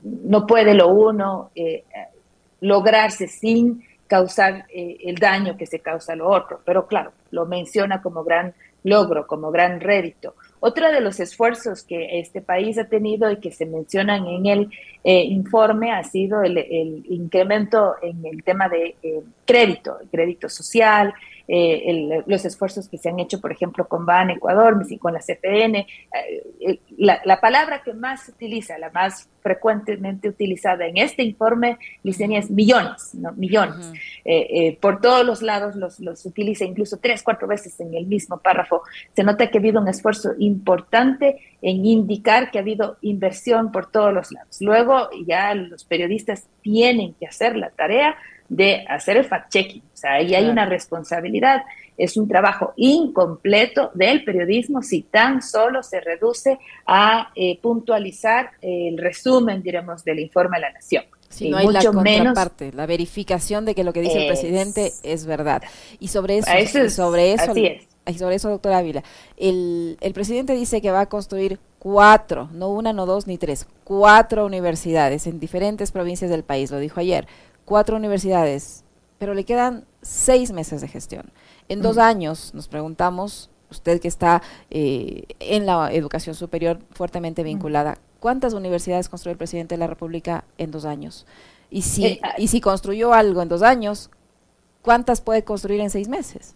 no 0.04 0.48
puede 0.48 0.74
lo 0.74 0.88
uno 0.88 1.52
eh, 1.54 1.84
lograrse 2.62 3.28
sin 3.28 3.84
causar 4.08 4.66
el 4.74 5.18
daño 5.18 5.56
que 5.56 5.68
se 5.68 5.82
causa 5.82 6.16
lo 6.16 6.28
otro, 6.28 6.62
pero 6.66 6.88
claro, 6.88 7.12
lo 7.30 7.46
menciona 7.46 8.02
como 8.02 8.24
gran 8.24 8.56
logro, 8.86 9.28
como 9.28 9.52
gran 9.52 9.80
rédito. 9.80 10.34
Otro 10.64 10.92
de 10.92 11.02
los 11.02 11.20
esfuerzos 11.20 11.84
que 11.84 12.20
este 12.20 12.40
país 12.40 12.78
ha 12.78 12.88
tenido 12.88 13.32
y 13.32 13.38
que 13.38 13.50
se 13.52 13.66
mencionan 13.66 14.28
en 14.28 14.46
el 14.46 14.70
eh, 15.04 15.24
informe 15.24 15.92
ha 15.92 16.04
sido 16.04 16.44
el, 16.44 16.56
incremento 17.10 17.96
en 18.04 18.24
el 18.24 18.44
tema 18.44 18.70
de 18.70 18.96
eh, 19.02 19.22
crédito, 19.44 19.98
crédito 20.12 20.50
social, 20.50 21.16
eh, 21.54 22.24
los 22.28 22.46
esfuerzos 22.46 22.88
que 22.88 22.98
se 22.98 23.10
han 23.10 23.20
hecho, 23.20 23.42
por 23.42 23.52
ejemplo, 23.52 23.86
con 23.86 24.06
BAN 24.06 24.30
Ecuador, 24.30 24.82
con 25.00 25.14
la 25.14 25.20
CPN. 25.20 25.76
Eh, 25.76 26.80
la, 26.98 27.42
palabra 27.42 27.84
que 27.84 27.94
más 27.94 28.24
se 28.24 28.32
utiliza, 28.32 28.78
la 28.78 28.90
más 28.92 29.28
frecuentemente 29.42 30.30
utilizada 30.30 30.86
en 30.86 30.96
este 30.96 31.24
informe, 31.24 31.78
Licenia, 32.04 32.40
es 32.40 32.50
millones, 32.50 33.14
¿no? 33.16 33.34
Millones. 33.34 33.92
Eh, 34.24 34.78
por 34.80 35.02
todos 35.02 35.26
los 35.26 35.42
lados 35.42 35.76
los, 35.76 36.00
los 36.00 36.26
utiliza, 36.26 36.64
incluso 36.64 37.00
tres, 37.02 37.22
cuatro 37.22 37.50
veces 37.50 37.78
en 37.82 37.94
el 37.96 38.06
mismo 38.06 38.38
párrafo. 38.38 38.84
Se 39.14 39.24
nota 39.24 39.48
que 39.48 39.58
ha 39.58 39.60
habido 39.60 39.82
un 39.82 39.90
esfuerzo 39.90 40.32
importante 40.40 41.42
en 41.62 41.86
indicar 41.86 42.50
que 42.50 42.60
ha 42.60 42.62
habido 42.62 42.98
inversión 43.02 43.74
por 43.74 43.92
todos 43.92 44.14
los 44.14 44.32
lados. 44.32 44.62
Luego 44.62 45.10
ya 45.28 45.54
los 45.54 45.84
periodistas 45.84 46.48
tienen 46.62 47.14
que 47.16 47.28
hacer 47.28 47.58
la 47.58 47.72
tarea 47.72 48.16
de 48.52 48.84
hacer 48.90 49.16
el 49.16 49.26
fact-checking. 49.26 49.82
O 49.82 49.98
sea, 49.98 50.16
ahí 50.16 50.36
hay 50.36 50.50
una 50.50 50.66
responsabilidad. 50.66 51.64
Es 51.98 52.18
un 52.18 52.28
trabajo 52.28 52.74
incompleto 52.76 53.92
del 53.94 54.26
periodismo 54.26 54.82
si 54.82 55.04
tan 55.04 55.42
solo 55.42 55.82
se 55.84 56.02
reduce 56.02 56.60
a 56.86 57.30
eh, 57.34 57.60
puntualizar 57.62 58.52
el 58.62 58.98
resumen, 58.98 59.64
diremos, 59.64 60.04
del 60.04 60.20
informe 60.20 60.58
de 60.58 60.62
la 60.62 60.72
Nación. 60.74 61.06
Si 61.30 61.50
no 61.50 61.58
hay 61.58 61.68
la 61.68 61.82
contraparte, 61.82 62.74
la 62.74 62.86
verificación 62.86 63.64
de 63.64 63.74
que 63.74 63.86
lo 63.86 63.94
que 63.94 64.02
dice 64.02 64.24
el 64.24 64.28
presidente 64.28 64.92
es 65.04 65.26
verdad. 65.26 65.64
Y 66.02 66.10
sobre 66.10 66.40
eso, 66.40 66.90
sobre 66.90 67.32
eso, 67.32 67.54
Y 67.56 68.14
sobre 68.18 68.36
eso, 68.36 68.50
doctora 68.50 68.80
Ávila, 68.80 69.02
el, 69.38 69.98
el 70.02 70.12
presidente 70.12 70.54
dice 70.56 70.82
que 70.82 70.92
va 70.92 71.02
a 71.02 71.06
construir 71.06 71.58
cuatro, 71.80 72.50
no 72.52 72.68
una, 72.68 72.92
no 72.92 73.06
dos, 73.06 73.28
ni 73.28 73.38
tres, 73.38 73.66
cuatro 73.86 74.46
universidades 74.46 75.26
en 75.26 75.40
diferentes 75.40 75.94
provincias 75.94 76.30
del 76.30 76.44
país, 76.44 76.70
lo 76.70 76.80
dijo 76.80 77.00
ayer 77.00 77.28
cuatro 77.72 77.96
universidades, 77.96 78.84
pero 79.18 79.34
le 79.34 79.46
quedan 79.46 79.86
seis 80.02 80.52
meses 80.52 80.82
de 80.82 80.90
gestión. 80.90 81.32
En 81.70 81.82
dos 81.82 81.98
años 81.98 82.54
nos 82.54 82.68
preguntamos, 82.68 83.50
usted 83.70 84.02
que 84.02 84.10
está 84.10 84.42
eh, 84.70 85.24
en 85.40 85.66
la 85.66 85.90
educación 85.94 86.36
superior 86.36 86.80
fuertemente 86.92 87.44
vinculada, 87.44 87.98
¿cuántas 88.20 88.54
universidades 88.54 89.08
construyó 89.08 89.32
el 89.32 89.38
presidente 89.38 89.76
de 89.76 89.80
la 89.80 89.88
República 89.88 90.44
en 90.58 90.70
dos 90.70 90.84
años? 90.84 91.26
Y 91.70 91.84
si, 91.84 92.08
eh, 92.08 92.20
ah, 92.24 92.34
y 92.38 92.50
si 92.50 92.60
construyó 92.60 93.14
algo 93.14 93.42
en 93.42 93.48
dos 93.48 93.62
años, 93.62 94.12
¿cuántas 94.82 95.22
puede 95.22 95.46
construir 95.46 95.80
en 95.80 95.92
seis 95.92 96.10
meses? 96.10 96.56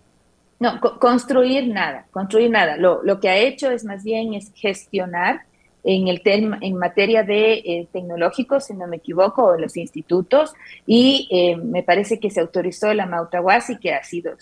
No, 0.59 0.81
construir 0.99 1.69
nada, 1.69 2.07
construir 2.11 2.51
nada. 2.51 2.75
Lo, 2.75 3.01
lo 3.03 3.21
que 3.21 3.29
ha 3.29 3.37
hecho 3.37 3.71
es 3.71 3.85
más 3.85 4.03
bien 4.03 4.33
es 4.33 4.51
gestionar 4.53 5.45
en, 5.85 6.07
el 6.07 6.21
tema, 6.21 6.57
en 6.61 6.77
materia 6.77 7.23
de 7.23 7.53
eh, 7.53 7.87
tecnológicos, 7.93 8.65
si 8.65 8.73
no 8.73 8.87
me 8.87 8.97
equivoco, 8.97 9.53
en 9.53 9.61
los 9.61 9.77
institutos, 9.77 10.53
y 10.85 11.27
eh, 11.31 11.55
me 11.55 11.83
parece 11.83 12.19
que 12.19 12.31
se 12.31 12.41
autorizó 12.41 12.93
la 12.93 13.05
Mautahuasi, 13.05 13.77
que 13.77 13.93
ha 13.93 14.03
sido 14.03 14.33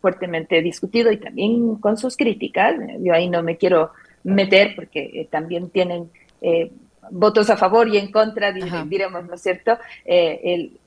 fuertemente 0.00 0.62
discutido 0.62 1.10
y 1.10 1.18
también 1.18 1.74
con 1.76 1.98
sus 1.98 2.16
críticas. 2.16 2.76
Yo 3.00 3.12
ahí 3.12 3.28
no 3.28 3.42
me 3.42 3.56
quiero 3.56 3.90
meter 4.22 4.74
porque 4.76 5.10
eh, 5.12 5.28
también 5.30 5.70
tienen 5.70 6.10
votos 7.10 7.50
a 7.50 7.56
favor 7.56 7.86
y 7.88 7.98
en 7.98 8.10
contra, 8.10 8.50
diremos, 8.52 9.26
¿no 9.26 9.34
es 9.34 9.42
cierto? 9.42 9.76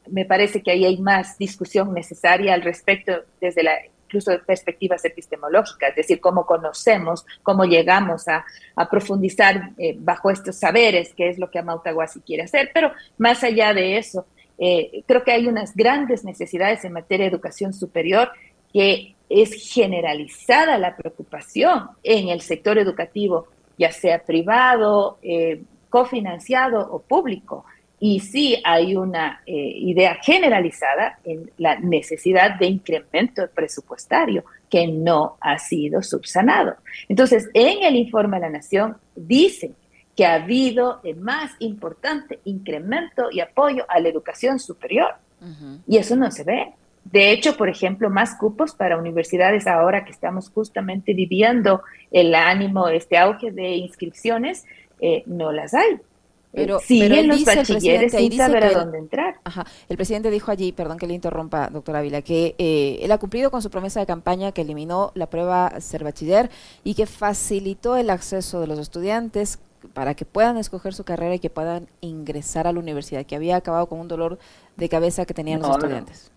me 0.10 0.26
parece 0.26 0.64
que 0.64 0.72
ahí 0.72 0.84
hay 0.84 0.98
más 0.98 1.38
discusión 1.38 1.94
necesaria 1.94 2.56
al 2.56 2.64
respecto 2.64 3.14
desde 3.40 3.62
la 3.62 3.74
incluso 4.14 4.30
de 4.30 4.40
perspectivas 4.40 5.04
epistemológicas, 5.04 5.90
es 5.90 5.96
decir, 5.96 6.22
cómo 6.22 6.46
conocemos, 6.46 7.26
cómo 7.42 7.66
llegamos 7.66 8.28
a, 8.28 8.46
profundizar 8.92 9.72
eh, 9.78 9.96
bajo 9.98 10.30
estos 10.30 10.58
saberes, 10.58 11.14
que 11.16 11.30
es 11.30 11.40
lo 11.40 11.50
que 11.50 11.58
Amautaguasi 11.58 12.20
quiere 12.22 12.44
hacer. 12.44 12.70
Pero 12.74 12.92
más 13.18 13.44
allá 13.44 13.74
de 13.74 13.98
eso, 13.98 14.28
eh, 14.60 15.04
creo 15.08 15.24
que 15.24 15.32
hay 15.32 15.48
unas 15.48 15.76
grandes 15.76 16.24
necesidades 16.24 16.86
en 16.86 16.94
materia 16.94 17.26
de 17.26 17.32
educación 17.32 17.74
superior 17.74 18.30
que 18.72 19.16
es 19.30 19.74
generalizada 19.74 20.78
la 20.78 20.96
preocupación 20.96 21.90
en 22.04 22.30
el 22.30 22.42
sector 22.42 22.78
educativo, 22.78 23.48
ya 23.80 23.92
sea 23.92 24.24
privado, 24.24 25.18
eh, 25.24 25.64
cofinanciado 25.90 26.80
o 26.92 27.00
público. 27.00 27.66
Y 28.06 28.20
sí 28.20 28.62
hay 28.66 28.98
una 28.98 29.44
eh, 29.46 29.54
idea 29.56 30.16
generalizada 30.16 31.20
en 31.24 31.50
la 31.58 31.80
necesidad 31.80 32.60
de 32.60 32.66
incremento 32.66 33.48
presupuestario 33.56 34.44
que 34.70 34.88
no 34.88 35.38
ha 35.40 35.58
sido 35.58 36.04
subsanado. 36.04 36.76
Entonces, 37.08 37.50
en 37.54 37.82
el 37.82 37.96
informe 37.96 38.36
de 38.36 38.42
la 38.42 38.50
Nación 38.50 38.98
dicen 39.16 39.74
que 40.18 40.26
ha 40.26 40.34
habido 40.34 41.00
el 41.06 41.16
más 41.16 41.52
importante 41.60 42.42
incremento 42.44 43.30
y 43.32 43.40
apoyo 43.40 43.86
a 43.88 44.02
la 44.02 44.10
educación 44.10 44.60
superior. 44.60 45.16
Y 45.88 45.96
eso 45.96 46.18
no 46.18 46.30
se 46.30 46.44
ve. 46.44 46.74
De 47.06 47.32
hecho, 47.32 47.56
por 47.56 47.70
ejemplo, 47.70 48.10
más 48.10 48.36
cupos 48.36 48.76
para 48.76 48.98
universidades 48.98 49.66
ahora 49.66 50.04
que 50.04 50.12
estamos 50.12 50.50
justamente 50.50 51.14
viviendo 51.14 51.84
el 52.12 52.36
ánimo, 52.36 52.90
este 52.90 53.18
auge 53.18 53.52
de 53.52 53.78
inscripciones, 53.78 54.66
eh, 55.00 55.24
no 55.26 55.54
las 55.54 55.74
hay. 55.74 56.02
Pero, 56.54 56.80
siguen 56.80 57.28
los 57.28 57.44
bachilleres 57.44 58.12
sin 58.12 58.32
saber 58.34 58.64
a 58.64 58.72
dónde 58.72 59.00
entrar. 59.00 59.40
Ajá. 59.44 59.66
El 59.90 59.98
presidente 59.98 60.30
dijo 60.30 60.52
allí, 60.52 60.72
perdón 60.72 61.00
que 61.00 61.08
le 61.08 61.16
interrumpa, 61.16 61.70
doctora 61.70 62.00
Ávila, 62.00 62.22
que 62.22 62.54
eh, 62.60 63.00
él 63.02 63.12
ha 63.12 63.18
cumplido 63.18 63.50
con 63.50 63.64
su 63.64 63.72
promesa 63.72 64.00
de 64.00 64.06
campaña 64.06 64.52
que 64.52 64.62
eliminó 64.62 65.12
la 65.16 65.28
prueba 65.28 65.80
ser 65.80 66.04
bachiller 66.04 66.52
y 66.84 66.94
que 66.94 67.08
facilitó 67.08 67.98
el 67.98 68.12
acceso 68.12 68.62
de 68.62 68.68
los 68.68 68.78
estudiantes 68.78 69.60
para 69.94 70.14
que 70.14 70.26
puedan 70.26 70.58
escoger 70.58 70.94
su 70.94 71.04
carrera 71.04 71.36
y 71.36 71.40
que 71.40 71.50
puedan 71.50 71.88
ingresar 72.02 72.68
a 72.68 72.72
la 72.72 72.80
universidad, 72.80 73.26
que 73.26 73.36
había 73.36 73.56
acabado 73.56 73.88
con 73.88 74.00
un 74.00 74.08
dolor 74.08 74.38
de 74.78 74.90
cabeza 74.90 75.26
que 75.26 75.34
tenían 75.34 75.62
los 75.62 75.72
estudiantes. 75.72 76.32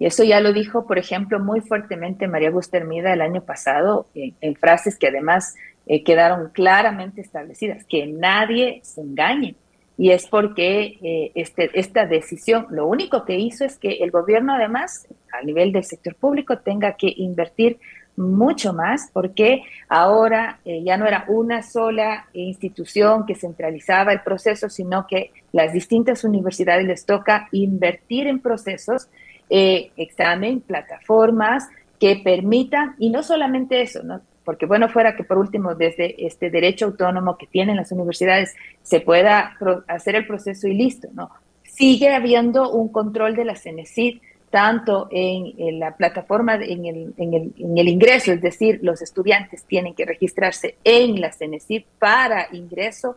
Y 0.00 0.06
eso 0.06 0.24
ya 0.24 0.40
lo 0.40 0.54
dijo, 0.54 0.86
por 0.86 0.98
ejemplo, 0.98 1.38
muy 1.38 1.60
fuertemente 1.60 2.26
María 2.26 2.50
Gustermida 2.50 3.12
el 3.12 3.20
año 3.20 3.42
pasado, 3.42 4.06
en, 4.14 4.56
frases 4.56 4.98
que 4.98 5.08
además 5.08 5.54
eh, 5.92 6.04
quedaron 6.04 6.50
claramente 6.50 7.20
establecidas, 7.20 7.84
que 7.84 8.06
nadie 8.06 8.78
se 8.84 9.00
engañe. 9.00 9.56
Y 9.98 10.12
es 10.12 10.28
porque 10.28 10.98
eh, 11.02 11.32
este, 11.34 11.68
esta 11.74 12.06
decisión, 12.06 12.68
lo 12.70 12.86
único 12.86 13.24
que 13.24 13.40
hizo 13.40 13.64
es 13.64 13.76
que 13.76 13.94
el 13.94 14.12
gobierno 14.12 14.54
además, 14.54 15.08
a 15.32 15.42
nivel 15.44 15.72
del 15.72 15.82
sector 15.82 16.14
público, 16.14 16.58
tenga 16.58 16.92
que 16.92 17.12
invertir 17.16 17.80
mucho 18.16 18.72
más, 18.72 19.10
porque 19.12 19.64
ahora 19.88 20.60
eh, 20.64 20.80
ya 20.84 20.96
no 20.96 21.06
era 21.06 21.24
una 21.26 21.62
sola 21.62 22.28
institución 22.34 23.26
que 23.26 23.34
centralizaba 23.34 24.12
el 24.12 24.20
proceso, 24.20 24.68
sino 24.68 25.08
que 25.08 25.32
las 25.50 25.72
distintas 25.72 26.22
universidades 26.22 26.86
les 26.86 27.04
toca 27.04 27.48
invertir 27.50 28.28
en 28.28 28.38
procesos 28.38 29.08
eh, 29.48 29.90
examen, 29.96 30.60
plataformas 30.60 31.68
que 31.98 32.20
permitan, 32.22 32.94
y 33.00 33.10
no 33.10 33.24
solamente 33.24 33.82
eso, 33.82 34.04
¿no? 34.04 34.20
Porque 34.44 34.66
bueno 34.66 34.88
fuera 34.88 35.16
que 35.16 35.24
por 35.24 35.38
último 35.38 35.74
desde 35.74 36.26
este 36.26 36.50
derecho 36.50 36.86
autónomo 36.86 37.36
que 37.36 37.46
tienen 37.46 37.76
las 37.76 37.92
universidades 37.92 38.54
se 38.82 39.00
pueda 39.00 39.56
hacer 39.86 40.16
el 40.16 40.26
proceso 40.26 40.66
y 40.68 40.74
listo, 40.74 41.08
¿no? 41.12 41.30
Sigue 41.62 42.14
habiendo 42.14 42.70
un 42.70 42.90
control 42.90 43.36
de 43.36 43.44
la 43.44 43.56
CENESID 43.56 44.20
tanto 44.50 45.06
en, 45.12 45.78
la 45.78 45.96
plataforma, 45.96 46.56
en 46.56 46.84
el, 46.84 47.14
en, 47.16 47.34
el, 47.34 47.52
en 47.56 47.78
el, 47.78 47.88
ingreso, 47.88 48.32
es 48.32 48.42
decir, 48.42 48.80
los 48.82 49.00
estudiantes 49.00 49.62
tienen 49.64 49.94
que 49.94 50.04
registrarse 50.04 50.74
en 50.82 51.20
la 51.20 51.30
CENESID 51.30 51.84
para 52.00 52.48
ingreso 52.50 53.16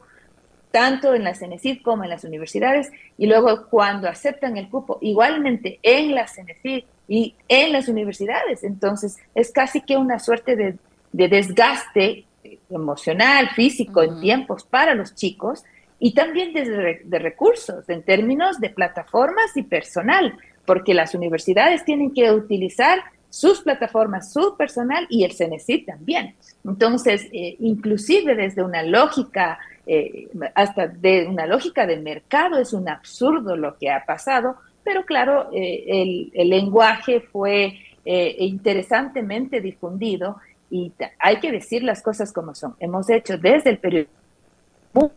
tanto 0.74 1.14
en 1.14 1.24
la 1.24 1.36
CENESID 1.36 1.84
como 1.84 2.04
en 2.04 2.10
las 2.10 2.24
universidades, 2.24 2.92
y 3.20 3.28
luego 3.28 3.68
cuando 3.68 4.10
aceptan 4.10 4.58
el 4.58 4.70
cupo, 4.70 4.98
igualmente 5.02 5.80
en 5.84 6.16
la 6.16 6.28
CENESID 6.28 6.84
y 7.08 7.36
en 7.48 7.72
las 7.72 7.88
universidades. 7.88 8.64
Entonces, 8.64 9.18
es 9.36 9.52
casi 9.52 9.82
que 9.82 9.98
una 9.98 10.18
suerte 10.18 10.56
de, 10.56 10.76
desgaste 11.14 12.26
emocional, 12.70 13.50
físico, 13.56 14.04
en 14.04 14.20
tiempos 14.20 14.66
para 14.66 14.96
los 14.96 15.16
chicos, 15.16 15.64
y 16.00 16.14
también 16.14 16.54
de, 16.54 17.02
de 17.06 17.20
recursos, 17.20 17.88
en 17.88 18.04
términos 18.04 18.60
de 18.60 18.70
plataformas 18.70 19.56
y 19.56 19.64
personal, 19.64 20.38
porque 20.66 20.94
las 20.94 21.16
universidades 21.16 21.86
tienen 21.86 22.14
que 22.14 22.32
utilizar 22.32 23.00
sus 23.34 23.62
plataformas, 23.62 24.32
su 24.32 24.56
personal 24.56 25.08
y 25.10 25.24
el 25.24 25.32
CENESID 25.32 25.88
también. 25.88 26.36
Entonces, 26.64 27.28
eh, 27.34 27.56
inclusive 27.60 28.36
desde 28.36 28.64
una 28.64 28.84
lógica 28.84 29.58
eh, 29.88 30.28
hasta 30.54 30.88
de 30.88 31.26
una 31.28 31.48
lógica 31.48 31.88
de 31.88 31.98
mercado, 31.98 32.60
es 32.60 32.74
un 32.74 32.88
absurdo 32.88 33.58
lo 33.58 33.76
que 33.80 33.90
ha 33.90 34.06
pasado, 34.06 34.58
pero 34.84 35.04
claro, 35.04 35.50
eh, 35.52 36.30
el, 36.36 36.50
lenguaje 36.50 37.22
fue 37.22 37.80
interesantemente 38.06 39.62
difundido 39.62 40.38
y 40.74 40.92
hay 41.20 41.40
que 41.40 41.52
decir 41.52 41.84
las 41.84 42.02
cosas 42.02 42.34
como 42.34 42.56
son. 42.56 42.76
Hemos 42.80 43.08
hecho 43.08 43.38
desde 43.38 43.70
el 43.70 43.78
periodo 43.78 44.08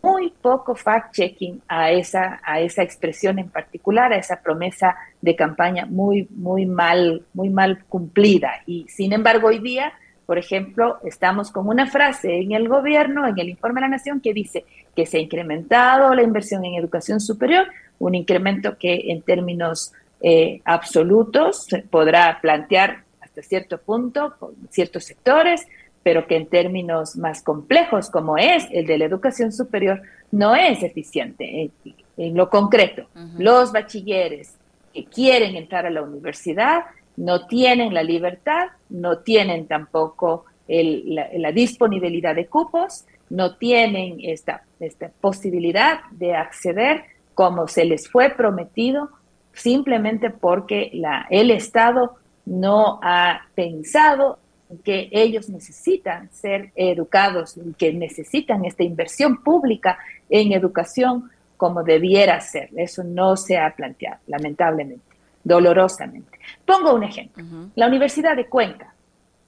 muy 0.02 0.30
poco 0.42 0.74
fact-checking 0.74 1.62
a 1.66 1.90
esa, 1.90 2.40
a 2.42 2.60
esa 2.60 2.82
expresión 2.82 3.38
en 3.38 3.48
particular, 3.48 4.12
a 4.12 4.18
esa 4.18 4.40
promesa 4.42 4.96
de 5.22 5.34
campaña 5.34 5.86
muy, 5.86 6.28
muy 6.30 6.66
mal, 6.66 7.24
muy 7.32 7.48
mal 7.48 7.84
cumplida. 7.88 8.52
Y 8.66 8.86
sin 8.88 9.14
embargo, 9.14 9.48
hoy 9.48 9.58
día 9.58 9.94
por 10.26 10.38
ejemplo, 10.38 10.98
estamos 11.04 11.52
con 11.52 11.68
una 11.68 11.86
frase 11.86 12.40
en 12.40 12.50
el 12.50 12.68
gobierno, 12.68 13.28
en 13.28 13.38
el 13.38 13.48
informe 13.48 13.80
de 13.80 13.82
la 13.82 13.90
Nación, 13.90 14.20
que 14.20 14.34
dice 14.34 14.64
que 14.96 15.06
se 15.06 15.18
ha 15.18 15.20
incrementado 15.20 16.12
la 16.14 16.22
inversión 16.22 16.64
en 16.64 16.74
educación 16.74 17.20
superior, 17.20 17.68
un 18.00 18.16
incremento 18.16 18.76
que 18.76 19.12
en 19.12 19.22
términos 19.22 19.92
eh, 20.20 20.60
absolutos 20.64 21.68
podrá 21.90 22.40
plantear 22.42 23.04
hasta 23.36 23.48
cierto 23.48 23.78
punto 23.78 24.34
con 24.38 24.54
ciertos 24.70 25.04
sectores, 25.04 25.66
pero 26.02 26.26
que 26.26 26.36
en 26.36 26.46
términos 26.46 27.16
más 27.16 27.42
complejos, 27.42 28.10
como 28.10 28.38
es 28.38 28.66
el 28.70 28.86
de 28.86 28.96
la 28.96 29.04
educación 29.04 29.52
superior, 29.52 30.00
no 30.30 30.54
es 30.54 30.82
eficiente. 30.82 31.70
En, 32.16 32.36
lo 32.36 32.48
concreto, 32.48 33.08
los 33.38 33.72
bachilleres 33.72 34.54
que 34.94 35.04
quieren 35.04 35.54
entrar 35.56 35.84
a 35.84 35.90
la 35.90 36.02
universidad 36.02 36.84
no 37.16 37.46
tienen 37.46 37.92
la 37.92 38.02
libertad, 38.02 38.68
no 38.88 39.18
tienen 39.18 39.66
tampoco 39.66 40.46
la, 40.66 41.52
disponibilidad 41.52 42.34
de 42.34 42.46
cupos, 42.46 43.04
no 43.28 43.56
tienen 43.56 44.18
esta, 44.22 44.62
esta 44.80 45.10
posibilidad 45.20 46.00
de 46.12 46.34
acceder 46.34 47.04
como 47.34 47.68
se 47.68 47.84
les 47.84 48.08
fue 48.08 48.30
prometido, 48.30 49.10
simplemente 49.52 50.30
porque 50.30 50.90
la, 50.94 51.26
el 51.28 51.50
Estado 51.50 52.16
no 52.46 52.98
ha 53.02 53.42
pensado 53.54 54.38
que 54.82 55.08
ellos 55.12 55.48
necesitan 55.48 56.30
ser 56.32 56.72
educados 56.74 57.56
y 57.56 57.74
que 57.74 57.92
necesitan 57.92 58.64
esta 58.64 58.82
inversión 58.82 59.42
pública 59.42 59.98
en 60.28 60.52
educación 60.52 61.30
como 61.56 61.82
debiera 61.84 62.40
ser. 62.40 62.70
Eso 62.76 63.04
no 63.04 63.36
se 63.36 63.58
ha 63.58 63.74
planteado, 63.74 64.20
lamentablemente 64.26 65.16
dolorosamente. 65.46 66.40
Pongo 66.64 66.92
un 66.92 67.04
ejemplo. 67.04 67.44
La 67.76 67.86
Universidad 67.86 68.34
de 68.34 68.46
Cuenca, 68.46 68.92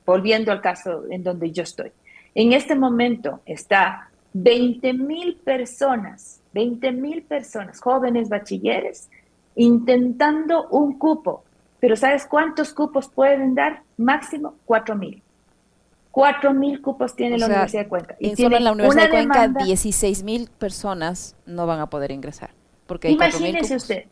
volviendo 0.07 0.53
al 0.53 0.61
caso 0.61 1.03
en 1.11 1.25
donde 1.25 1.51
yo 1.51 1.65
estoy, 1.65 1.91
en 2.37 2.53
este 2.53 2.77
momento 2.77 3.41
está 3.45 4.09
20 4.33 4.93
mil 4.93 5.35
personas, 5.35 6.41
20 6.53 6.93
mil 6.93 7.23
personas, 7.23 7.81
jóvenes 7.81 8.29
bachilleres, 8.29 9.11
intentando 9.57 10.69
un 10.69 10.97
cupo. 10.99 11.43
Pero 11.81 11.97
¿sabes 11.97 12.27
cuántos 12.27 12.75
cupos 12.75 13.09
pueden 13.09 13.55
dar? 13.55 13.83
Máximo 13.97 14.55
4 14.65 14.97
mil. 14.97 15.23
4 16.11 16.53
mil 16.53 16.81
cupos 16.81 17.15
tiene 17.15 17.39
la 17.39 17.47
Universidad 17.47 17.83
de 17.83 17.89
Cuenca. 17.89 18.17
Y 18.19 18.35
solo 18.35 18.57
en 18.57 18.65
la 18.65 18.73
Universidad 18.73 19.05
de 19.05 19.11
Cuenca, 19.11 19.49
16 19.49 20.23
mil 20.25 20.49
personas 20.59 21.37
no 21.47 21.67
van 21.67 21.81
a 21.81 21.89
poder 21.89 22.11
ingresar. 22.11 22.51
Porque 22.87 23.11
imagínese 23.11 23.77
usted, 23.77 24.07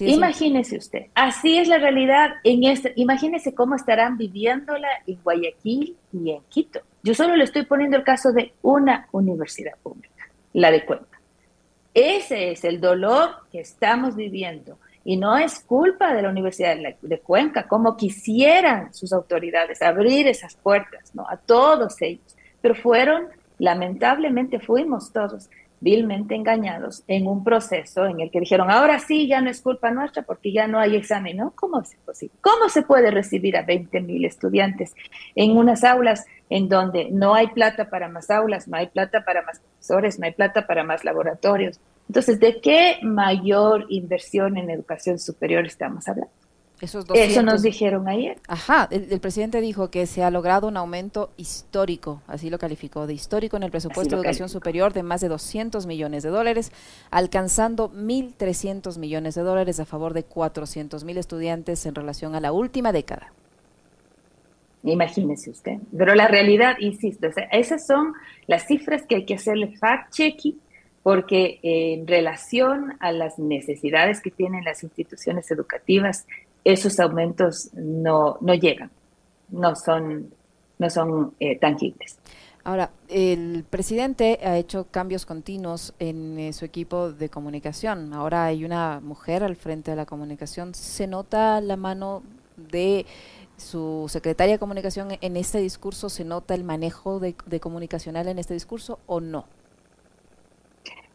imagínese 0.00 0.78
usted, 0.78 1.06
así 1.14 1.58
es 1.58 1.68
la 1.68 1.76
realidad 1.78 2.30
en 2.44 2.64
este, 2.64 2.94
imagínese 2.96 3.54
cómo 3.54 3.74
estarán 3.74 4.16
viviéndola 4.16 4.88
en 5.06 5.18
Guayaquil 5.22 5.96
y 6.12 6.30
en 6.30 6.40
Quito. 6.48 6.80
Yo 7.02 7.14
solo 7.14 7.36
le 7.36 7.44
estoy 7.44 7.66
poniendo 7.66 7.98
el 7.98 8.04
caso 8.04 8.32
de 8.32 8.54
una 8.62 9.06
universidad 9.12 9.76
pública, 9.82 10.30
la 10.54 10.70
de 10.70 10.84
Cuenca. 10.84 11.20
Ese 11.92 12.52
es 12.52 12.64
el 12.64 12.80
dolor 12.80 13.30
que 13.52 13.60
estamos 13.60 14.16
viviendo 14.16 14.78
y 15.10 15.16
no 15.16 15.36
es 15.36 15.58
culpa 15.58 16.14
de 16.14 16.22
la 16.22 16.28
Universidad 16.28 16.76
de, 17.02 17.18
Cuenca, 17.18 17.66
como 17.66 17.96
quisieran 17.96 18.94
sus 18.94 19.12
autoridades 19.12 19.82
abrir 19.82 20.28
esas 20.28 20.54
puertas, 20.54 21.12
¿no? 21.16 21.28
A 21.28 21.36
todos 21.36 22.00
ellos, 22.00 22.36
pero 22.60 22.76
fueron, 22.76 23.24
lamentablemente 23.58 24.60
fuimos 24.60 25.12
todos 25.12 25.50
vilmente 25.80 26.36
engañados 26.36 27.02
en 27.08 27.26
un 27.26 27.42
proceso 27.42 28.06
en 28.06 28.20
el 28.20 28.30
que 28.30 28.38
dijeron, 28.38 28.70
ahora 28.70 29.00
sí, 29.00 29.26
ya 29.26 29.40
no 29.40 29.50
es 29.50 29.60
culpa 29.62 29.90
nuestra 29.90 30.22
porque 30.22 30.52
ya 30.52 30.68
no 30.68 30.78
hay 30.78 30.94
examen, 30.94 31.38
¿no? 31.38 31.54
¿Cómo 31.56 31.80
es 31.80 31.96
posible? 32.06 32.36
¿Cómo 32.40 32.68
se 32.68 32.82
puede 32.82 33.10
recibir 33.10 33.56
a 33.56 33.62
20 33.62 34.00
mil 34.02 34.24
estudiantes 34.24 34.94
en 35.34 35.56
unas 35.56 35.82
aulas 35.82 36.24
en 36.50 36.68
donde 36.68 37.10
no 37.10 37.34
hay 37.34 37.48
plata 37.48 37.90
para 37.90 38.08
más 38.08 38.30
aulas, 38.30 38.68
no 38.68 38.76
hay 38.76 38.86
plata 38.86 39.24
para 39.24 39.42
más 39.42 39.58
profesores, 39.58 40.20
no 40.20 40.26
hay 40.26 40.32
plata 40.34 40.68
para 40.68 40.84
más 40.84 41.04
laboratorios? 41.04 41.80
Entonces, 42.10 42.40
¿de 42.40 42.60
qué 42.60 42.96
mayor 43.04 43.86
inversión 43.88 44.56
en 44.56 44.68
educación 44.68 45.20
superior 45.20 45.64
estamos 45.64 46.08
hablando? 46.08 46.32
Eso 46.80 47.42
nos 47.44 47.62
dijeron 47.62 48.08
ayer. 48.08 48.36
Ajá, 48.48 48.88
el, 48.90 49.20
presidente 49.20 49.60
dijo 49.60 49.92
que 49.92 50.06
se 50.06 50.24
ha 50.24 50.30
logrado 50.32 50.66
un 50.66 50.76
aumento 50.76 51.30
histórico, 51.36 52.20
así 52.26 52.50
lo 52.50 52.58
calificó, 52.58 53.06
de 53.06 53.14
histórico 53.14 53.56
en 53.58 53.62
el 53.62 53.70
presupuesto 53.70 54.16
de 54.16 54.22
educación 54.22 54.48
superior 54.48 54.92
de 54.92 55.04
más 55.04 55.20
de 55.20 55.28
200 55.28 55.86
millones 55.86 56.24
de 56.24 56.30
dólares, 56.30 56.72
alcanzando 57.12 57.92
1.300 57.92 58.98
millones 58.98 59.36
de 59.36 59.42
dólares 59.42 59.78
a 59.78 59.84
favor 59.84 60.12
de 60.12 60.24
400 60.24 61.04
mil 61.04 61.16
estudiantes 61.16 61.86
en 61.86 61.94
relación 61.94 62.34
a 62.34 62.40
la 62.40 62.50
última 62.50 62.90
década. 62.90 63.32
Imagínese 64.82 65.50
usted. 65.50 65.76
Pero 65.96 66.16
la 66.16 66.26
realidad, 66.26 66.74
insisto, 66.80 67.28
esas 67.52 67.86
son 67.86 68.14
las 68.48 68.66
cifras 68.66 69.02
que 69.06 69.14
hay 69.14 69.24
que 69.24 69.34
hacerle 69.34 69.78
fact-checking 69.78 70.56
porque 71.02 71.58
en 71.62 72.06
relación 72.06 72.96
a 73.00 73.12
las 73.12 73.38
necesidades 73.38 74.20
que 74.20 74.30
tienen 74.30 74.64
las 74.64 74.82
instituciones 74.82 75.50
educativas 75.50 76.26
esos 76.64 77.00
aumentos 77.00 77.70
no, 77.74 78.36
no 78.40 78.54
llegan, 78.54 78.90
no 79.48 79.74
son, 79.76 80.32
no 80.78 80.90
son 80.90 81.34
eh, 81.40 81.58
tangibles. 81.58 82.18
Ahora, 82.62 82.90
el 83.08 83.64
presidente 83.68 84.38
ha 84.42 84.58
hecho 84.58 84.86
cambios 84.90 85.24
continuos 85.24 85.94
en 85.98 86.38
eh, 86.38 86.52
su 86.52 86.66
equipo 86.66 87.10
de 87.10 87.30
comunicación. 87.30 88.12
Ahora 88.12 88.44
hay 88.44 88.64
una 88.64 89.00
mujer 89.00 89.42
al 89.42 89.56
frente 89.56 89.92
de 89.92 89.96
la 89.96 90.04
comunicación. 90.04 90.74
¿Se 90.74 91.06
nota 91.06 91.60
la 91.62 91.76
mano 91.76 92.22
de 92.56 93.06
su 93.56 94.06
secretaria 94.10 94.54
de 94.54 94.58
comunicación 94.58 95.16
en 95.22 95.36
este 95.38 95.58
discurso? 95.58 96.10
¿Se 96.10 96.24
nota 96.24 96.54
el 96.54 96.64
manejo 96.64 97.18
de, 97.18 97.34
de 97.46 97.60
comunicacional 97.60 98.28
en 98.28 98.38
este 98.38 98.52
discurso 98.52 98.98
o 99.06 99.20
no? 99.20 99.46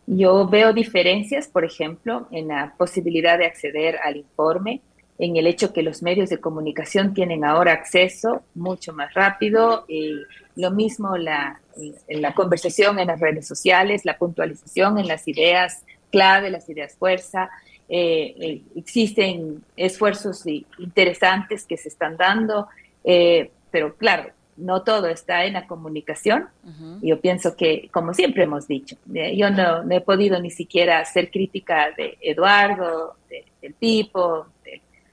Yo 0.08 0.48
veo 0.48 0.74
diferencias, 0.74 1.48
por 1.48 1.66
ejemplo, 1.66 2.28
en 2.32 2.50
la 2.50 2.76
posibilidad 2.78 3.38
de 3.38 3.46
acceder 3.46 3.98
al 4.04 4.18
informe 4.18 4.82
en 5.18 5.38
el 5.38 5.48
hecho 5.48 5.72
que 5.72 5.82
los 5.82 6.04
medios 6.04 6.30
de 6.30 6.40
comunicación 6.40 7.14
tienen 7.14 7.46
ahora 7.46 7.72
acceso 7.72 8.44
mucho 8.54 8.92
más 8.92 9.14
rápido, 9.14 9.86
y 9.88 10.16
lo 10.58 10.72
mismo 10.72 11.16
la, 11.18 11.62
la 12.10 12.34
conversación 12.34 13.00
en 13.00 13.08
las 13.08 13.20
redes 13.20 13.48
sociales, 13.48 14.04
la 14.04 14.18
puntualización 14.18 15.00
en 15.00 15.08
las 15.08 15.28
ideas 15.28 15.84
clave, 16.12 16.50
las 16.50 16.68
ideas 16.70 16.96
fuerza. 16.96 17.50
Eh, 17.88 18.36
eh, 18.40 18.62
existen 18.76 19.64
esfuerzos 19.78 20.44
interesantes 20.80 21.66
que 21.66 21.78
se 21.78 21.90
están 21.90 22.18
dando, 22.18 22.68
eh, 23.04 23.52
pero 23.72 23.96
claro, 23.96 24.32
no 24.58 24.84
todo 24.84 25.08
está 25.08 25.46
en 25.46 25.54
la 25.54 25.68
comunicación. 25.68 26.48
Yo 27.02 27.20
pienso 27.20 27.56
que, 27.56 27.90
como 27.92 28.14
siempre 28.14 28.44
hemos 28.44 28.68
dicho, 28.68 28.96
yo 29.06 29.50
no, 29.50 29.84
no, 29.84 29.96
he 29.96 30.02
podido 30.02 30.40
ni 30.40 30.50
siquiera 30.50 31.00
hacer 31.00 31.30
crítica 31.30 31.92
de 31.98 32.18
Eduardo, 32.22 33.16
de, 33.30 33.46
del 33.62 33.74
Pipo, 33.74 34.48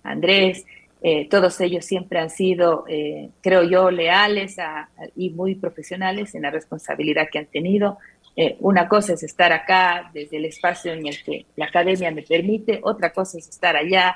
Andrés, 0.03 0.65
eh, 1.05 1.29
todos 1.29 1.61
ellos 1.61 1.85
siempre 1.85 2.21
han 2.21 2.31
sido, 2.31 2.85
eh, 2.89 3.31
creo 3.41 3.65
yo, 3.65 3.91
leales 3.91 4.57
y 5.17 5.31
muy 5.31 5.57
profesionales 5.57 6.35
en 6.35 6.43
la 6.43 6.51
responsabilidad 6.51 7.29
que 7.31 7.41
han 7.41 7.47
tenido. 7.47 7.99
Eh, 8.37 8.57
una 8.61 8.89
cosa 8.89 9.15
es 9.15 9.23
estar 9.25 9.53
acá 9.53 10.11
desde 10.15 10.37
el 10.37 10.45
espacio 10.45 10.93
en 10.93 11.07
el 11.07 11.23
que 11.23 11.47
la 11.57 11.67
academia 11.67 12.11
me 12.13 12.23
permite, 12.23 12.81
otra 12.83 13.13
cosa 13.13 13.37
es 13.39 13.49
estar 13.49 13.77
allá 13.77 14.15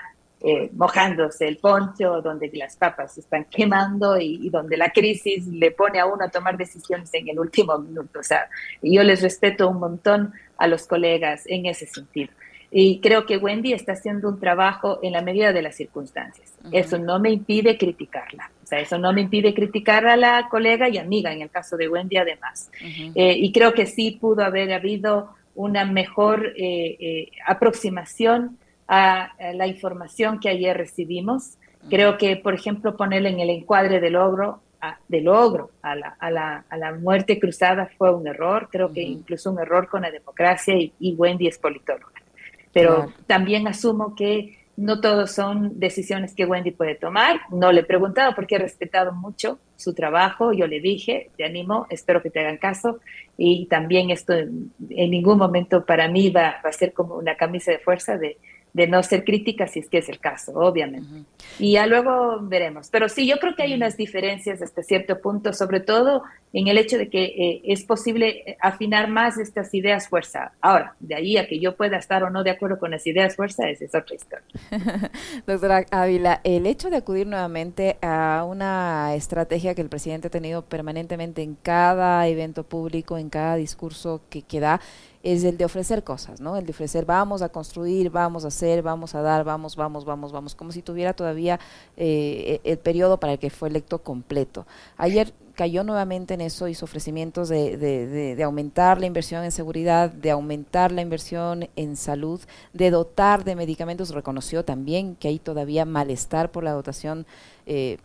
mojándose 0.72 1.48
el 1.48 1.56
poncho, 1.56 2.20
donde 2.22 2.50
las 2.54 2.76
papas 2.76 3.14
se 3.14 3.20
están 3.20 3.46
quemando 3.46 4.18
y, 4.18 4.46
y, 4.46 4.50
donde 4.50 4.76
la 4.76 4.90
crisis 4.90 5.46
le 5.46 5.70
pone 5.70 5.98
a 5.98 6.06
uno 6.06 6.24
a 6.24 6.28
tomar 6.28 6.56
decisiones 6.56 7.12
en 7.14 7.28
el 7.28 7.38
último 7.40 7.78
minuto. 7.78 8.20
O 8.20 8.22
sea, 8.22 8.48
yo 8.82 9.02
les 9.02 9.22
respeto 9.22 9.68
un 9.68 9.80
montón 9.80 10.32
a 10.58 10.68
los 10.68 10.86
colegas 10.86 11.44
en 11.46 11.66
ese 11.66 11.86
sentido. 11.86 12.30
Y 12.70 13.00
creo 13.00 13.26
que 13.26 13.38
Wendy 13.38 13.72
está 13.72 13.92
haciendo 13.92 14.28
un 14.28 14.40
trabajo 14.40 14.98
en 15.02 15.12
la 15.12 15.22
medida 15.22 15.52
de 15.52 15.62
las 15.62 15.76
circunstancias. 15.76 16.52
Eso 16.72 16.98
no 16.98 17.20
me 17.20 17.30
impide 17.30 17.78
criticarla. 17.78 18.50
O 18.62 18.66
sea, 18.66 18.80
eso 18.80 18.98
no 18.98 19.12
me 19.12 19.22
impide 19.22 19.54
criticar 19.54 20.06
a 20.06 20.16
la 20.16 20.48
colega 20.50 20.88
y 20.88 20.98
amiga, 20.98 21.32
en 21.32 21.42
el 21.42 21.50
caso 21.50 21.76
de 21.76 21.88
Wendy 21.88 22.16
además. 22.16 22.70
Eh, 23.14 23.34
y 23.38 23.52
creo 23.52 23.72
que 23.72 23.86
sí 23.86 24.18
pudo 24.20 24.44
haber 24.44 24.72
habido 24.72 25.30
una 25.54 25.84
mejor 25.84 26.52
eh, 26.56 26.96
eh, 27.00 27.30
aproximación 27.46 28.58
a, 28.88 29.32
la 29.54 29.66
información 29.66 30.40
que 30.40 30.48
ayer 30.48 30.76
recibimos. 30.76 31.58
Creo 31.88 32.18
que, 32.18 32.36
por 32.36 32.54
ejemplo, 32.54 32.96
ponerle 32.96 33.30
en 33.30 33.40
el 33.40 33.50
encuadre 33.50 34.00
del 34.00 34.14
logro, 34.14 34.60
a, 34.80 34.98
de 35.08 35.20
logro 35.20 35.70
a 35.82 35.94
la, 35.94 36.16
a, 36.18 36.30
la, 36.30 36.64
a 36.68 36.76
la, 36.76 36.92
muerte 36.92 37.38
cruzada 37.38 37.88
fue 37.96 38.14
un 38.14 38.26
error. 38.26 38.68
Creo 38.70 38.92
que 38.92 39.02
incluso 39.02 39.50
un 39.50 39.58
error 39.58 39.88
con 39.88 40.02
la 40.02 40.10
democracia 40.10 40.74
y, 40.74 40.92
y 40.98 41.14
Wendy 41.14 41.46
es 41.46 41.58
politóloga 41.58 42.16
pero 42.76 43.10
también 43.26 43.66
asumo 43.66 44.14
que 44.14 44.58
no 44.76 45.00
todos 45.00 45.30
son 45.30 45.80
decisiones 45.80 46.34
que 46.34 46.44
Wendy 46.44 46.72
puede 46.72 46.94
tomar. 46.94 47.40
No 47.50 47.72
le 47.72 47.80
he 47.80 47.84
preguntado 47.84 48.34
porque 48.34 48.56
he 48.56 48.58
respetado 48.58 49.12
mucho 49.12 49.58
su 49.76 49.94
trabajo. 49.94 50.52
Yo 50.52 50.66
le 50.66 50.80
dije, 50.80 51.30
te 51.38 51.46
animo, 51.46 51.86
espero 51.88 52.20
que 52.20 52.28
te 52.28 52.40
hagan 52.40 52.58
caso. 52.58 53.00
Y 53.38 53.64
también 53.68 54.10
esto 54.10 54.34
en, 54.34 54.70
ningún 54.90 55.38
momento 55.38 55.86
para 55.86 56.06
mí 56.08 56.28
va, 56.28 56.56
va, 56.62 56.68
a 56.68 56.72
ser 56.72 56.92
como 56.92 57.14
una 57.14 57.34
camisa 57.36 57.70
de 57.70 57.78
fuerza 57.78 58.18
de, 58.18 58.36
de 58.76 58.86
no 58.86 59.02
ser 59.02 59.24
crítica 59.24 59.66
si 59.66 59.78
es 59.78 59.88
que 59.88 59.96
es 59.96 60.08
el 60.10 60.18
caso, 60.18 60.52
obviamente. 60.54 61.24
Y 61.58 61.72
ya 61.72 61.86
luego 61.86 62.40
veremos. 62.42 62.90
Pero 62.90 63.08
sí, 63.08 63.26
yo 63.26 63.38
creo 63.38 63.54
que 63.56 63.62
hay 63.62 63.72
unas 63.72 63.96
diferencias 63.96 64.60
hasta 64.60 64.82
cierto 64.82 65.18
punto, 65.18 65.54
sobre 65.54 65.80
todo 65.80 66.24
en 66.52 66.68
el 66.68 66.76
hecho 66.76 66.98
de 66.98 67.08
que 67.08 67.24
eh, 67.24 67.62
es 67.64 67.84
posible 67.84 68.42
eh, 68.44 68.58
afinar 68.60 69.08
más 69.08 69.38
estas 69.38 69.72
ideas 69.72 70.10
fuerza. 70.10 70.52
Ahora, 70.60 70.94
de 71.00 71.14
ahí 71.14 71.38
a 71.38 71.48
que 71.48 71.58
yo 71.58 71.74
pueda 71.74 71.96
estar 71.96 72.22
o 72.22 72.28
no 72.28 72.44
de 72.44 72.50
acuerdo 72.50 72.78
con 72.78 72.90
las 72.90 73.06
ideas 73.06 73.34
fuerza, 73.34 73.66
esa 73.70 73.86
es 73.86 73.94
otra 73.94 74.14
historia. 74.14 74.44
Doctora 75.46 75.86
Ávila, 75.90 76.42
el 76.44 76.66
hecho 76.66 76.90
de 76.90 76.96
acudir 76.96 77.26
nuevamente 77.26 77.96
a 78.02 78.44
una 78.46 79.14
estrategia 79.14 79.74
que 79.74 79.80
el 79.80 79.88
presidente 79.88 80.28
ha 80.28 80.30
tenido 80.30 80.60
permanentemente 80.66 81.40
en 81.40 81.54
cada 81.54 82.28
evento 82.28 82.62
público, 82.62 83.16
en 83.16 83.30
cada 83.30 83.56
discurso 83.56 84.20
que, 84.28 84.42
que 84.42 84.60
da, 84.60 84.82
es 85.26 85.42
el 85.42 85.56
de 85.56 85.64
ofrecer 85.64 86.04
cosas, 86.04 86.40
¿no? 86.40 86.56
El 86.56 86.66
de 86.66 86.70
ofrecer, 86.70 87.04
vamos 87.04 87.42
a 87.42 87.48
construir, 87.48 88.10
vamos 88.10 88.44
a 88.44 88.48
hacer, 88.48 88.80
vamos 88.80 89.16
a 89.16 89.22
dar, 89.22 89.42
vamos, 89.42 89.74
vamos, 89.74 90.04
vamos, 90.04 90.30
vamos, 90.30 90.54
como 90.54 90.70
si 90.70 90.82
tuviera 90.82 91.14
todavía 91.14 91.58
eh, 91.96 92.60
el 92.62 92.78
periodo 92.78 93.18
para 93.18 93.32
el 93.32 93.38
que 93.40 93.50
fue 93.50 93.68
electo 93.68 93.98
completo. 93.98 94.66
Ayer 94.96 95.34
cayó 95.56 95.82
nuevamente 95.82 96.34
en 96.34 96.42
eso, 96.42 96.68
hizo 96.68 96.84
ofrecimientos 96.84 97.48
de, 97.48 97.76
de, 97.76 98.36
de, 98.36 98.42
aumentar 98.44 99.00
la 99.00 99.06
inversión 99.06 99.42
en 99.42 99.50
seguridad, 99.50 100.10
de 100.12 100.30
aumentar 100.30 100.92
la 100.92 101.02
inversión 101.02 101.68
en 101.74 101.96
salud, 101.96 102.40
de 102.72 102.90
dotar 102.90 103.42
de 103.42 103.56
medicamentos, 103.56 104.10
reconoció 104.10 104.64
también 104.64 105.16
que 105.16 105.26
hay 105.26 105.40
todavía 105.40 105.84
malestar 105.84 106.52
por 106.52 106.62
la 106.62 106.70
dotación 106.70 107.26
eh, 107.66 107.98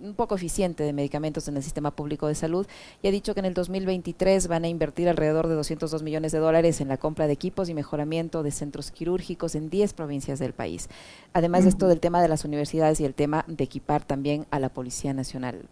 un 0.00 0.14
poco 0.14 0.36
eficiente 0.36 0.84
de 0.84 0.92
medicamentos 0.92 1.48
en 1.48 1.56
el 1.56 1.62
sistema 1.62 1.90
público 1.90 2.28
de 2.28 2.34
salud 2.34 2.66
y 3.02 3.08
ha 3.08 3.10
dicho 3.10 3.34
que 3.34 3.40
en 3.40 3.46
el 3.46 3.54
2023 3.54 4.48
van 4.48 4.64
a 4.64 4.68
invertir 4.68 5.08
alrededor 5.08 5.48
de 5.48 5.54
202 5.54 6.02
millones 6.02 6.32
de 6.32 6.38
dólares 6.38 6.80
en 6.80 6.88
la 6.88 6.96
compra 6.96 7.26
de 7.26 7.32
equipos 7.32 7.68
y 7.68 7.74
mejoramiento 7.74 8.42
de 8.42 8.50
centros 8.50 8.90
quirúrgicos 8.90 9.54
en 9.54 9.70
10 9.70 9.92
provincias 9.94 10.38
del 10.38 10.52
país. 10.52 10.88
Además 11.32 11.64
de 11.64 11.70
esto 11.70 11.88
del 11.88 12.00
tema 12.00 12.22
de 12.22 12.28
las 12.28 12.44
universidades 12.44 13.00
y 13.00 13.04
el 13.04 13.14
tema 13.14 13.44
de 13.48 13.64
equipar 13.64 14.04
también 14.04 14.46
a 14.50 14.58
la 14.58 14.68
Policía 14.68 15.12
Nacional. 15.12 15.62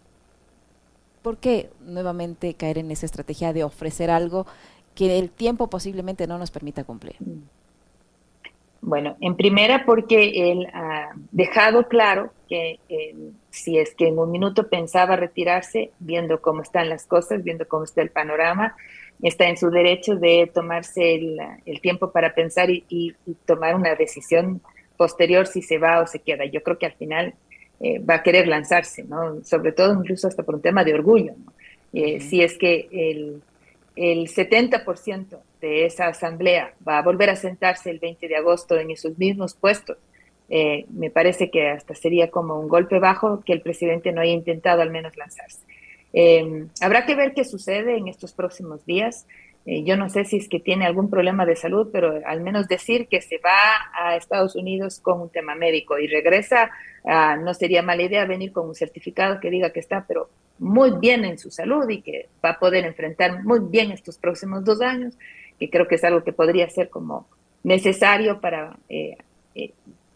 ¿Por 1.21 1.37
qué 1.37 1.69
nuevamente 1.85 2.53
caer 2.53 2.77
en 2.77 2.91
esa 2.91 3.05
estrategia 3.05 3.53
de 3.53 3.63
ofrecer 3.63 4.09
algo 4.09 4.45
que 4.95 5.19
el 5.19 5.29
tiempo 5.29 5.69
posiblemente 5.69 6.27
no 6.27 6.37
nos 6.37 6.51
permita 6.51 6.83
cumplir? 6.83 7.15
Bueno, 8.81 9.15
en 9.19 9.35
primera 9.35 9.85
porque 9.85 10.51
él 10.51 10.67
ha 10.73 11.11
dejado 11.31 11.87
claro 11.87 12.31
que 12.47 12.79
eh, 12.89 13.15
si 13.49 13.77
es 13.77 13.93
que 13.95 14.07
en 14.07 14.17
un 14.19 14.31
minuto 14.31 14.69
pensaba 14.69 15.15
retirarse, 15.15 15.91
viendo 15.99 16.41
cómo 16.41 16.61
están 16.61 16.89
las 16.89 17.05
cosas, 17.05 17.43
viendo 17.43 17.67
cómo 17.67 17.83
está 17.83 18.01
el 18.01 18.09
panorama, 18.09 18.75
está 19.21 19.47
en 19.47 19.57
su 19.57 19.69
derecho 19.69 20.15
de 20.15 20.49
tomarse 20.53 21.15
el, 21.15 21.81
tiempo 21.81 22.11
para 22.11 22.33
pensar 22.33 22.69
y, 22.69 23.15
tomar 23.45 23.75
una 23.75 23.95
decisión 23.95 24.61
posterior 24.95 25.47
si 25.47 25.61
se 25.61 25.77
va 25.77 26.01
o 26.01 26.07
se 26.07 26.19
queda. 26.19 26.45
Yo 26.45 26.61
creo 26.63 26.77
que 26.77 26.85
al 26.85 26.93
final 26.93 27.33
eh, 27.79 27.99
va 27.99 28.15
a 28.15 28.23
querer 28.23 28.47
lanzarse, 28.47 29.03
¿no? 29.03 29.43
Sobre 29.43 29.71
todo 29.71 29.93
incluso 29.93 30.27
hasta 30.27 30.43
por 30.43 30.55
un 30.55 30.61
tema 30.61 30.83
de 30.83 30.93
orgullo, 30.93 31.33
eh, 31.93 32.19
Si 32.19 32.41
es 32.41 32.57
que 32.57 32.87
el, 32.91 33.41
el 33.95 34.27
70% 34.27 35.39
de 35.61 35.85
esa 35.85 36.07
asamblea 36.07 36.73
va 36.87 36.99
a 36.99 37.01
volver 37.01 37.29
a 37.29 37.35
sentarse 37.35 37.89
el 37.89 37.99
20 37.99 38.27
de 38.27 38.35
agosto 38.35 38.77
en 38.77 38.91
esos 38.91 39.17
mismos 39.17 39.55
puestos, 39.55 39.97
eh, 40.49 40.85
me 40.89 41.09
parece 41.09 41.49
que 41.49 41.69
hasta 41.69 41.93
sería 41.93 42.31
como 42.31 42.59
un 42.59 42.67
golpe 42.67 42.99
bajo 42.99 43.41
que 43.45 43.53
el 43.53 43.61
presidente 43.61 44.11
no 44.11 44.21
haya 44.21 44.33
intentado 44.33 44.81
al 44.81 44.91
menos 44.91 45.15
lanzarse. 45.17 45.59
Eh, 46.13 46.65
habrá 46.81 47.05
que 47.05 47.15
ver 47.15 47.33
qué 47.33 47.43
sucede 47.43 47.97
en 47.97 48.07
estos 48.07 48.33
próximos 48.33 48.85
días. 48.85 49.27
Eh, 49.65 49.83
yo 49.83 49.97
no 49.97 50.09
sé 50.09 50.23
si 50.23 50.37
es 50.37 50.47
que 50.47 50.61
tiene 50.61 50.85
algún 50.85 51.09
problema 51.09 51.45
de 51.45 51.57
salud, 51.57 51.89
pero 51.91 52.21
al 52.25 52.39
menos 52.39 52.69
decir 52.69 53.07
que 53.07 53.21
se 53.21 53.37
va 53.39 53.91
a 53.93 54.15
Estados 54.15 54.55
Unidos 54.55 55.01
con 55.01 55.19
un 55.19 55.29
tema 55.29 55.55
médico 55.55 55.99
y 55.99 56.07
regresa, 56.07 56.71
ah, 57.03 57.35
no 57.35 57.53
sería 57.53 57.81
mala 57.81 58.03
idea 58.03 58.25
venir 58.25 58.53
con 58.53 58.67
un 58.67 58.75
certificado 58.75 59.41
que 59.41 59.49
diga 59.49 59.71
que 59.71 59.81
está, 59.81 60.05
pero 60.07 60.29
muy 60.59 60.91
bien 60.99 61.25
en 61.25 61.37
su 61.37 61.51
salud 61.51 61.87
y 61.89 62.01
que 62.01 62.29
va 62.43 62.51
a 62.51 62.59
poder 62.59 62.85
enfrentar 62.85 63.43
muy 63.43 63.59
bien 63.59 63.91
estos 63.91 64.17
próximos 64.17 64.63
dos 64.63 64.81
años, 64.81 65.17
que 65.59 65.69
creo 65.69 65.87
que 65.87 65.95
es 65.95 66.03
algo 66.05 66.23
que 66.23 66.31
podría 66.31 66.69
ser 66.69 66.89
como 66.89 67.27
necesario 67.63 68.39
para 68.39 68.77
eh, 68.87 69.17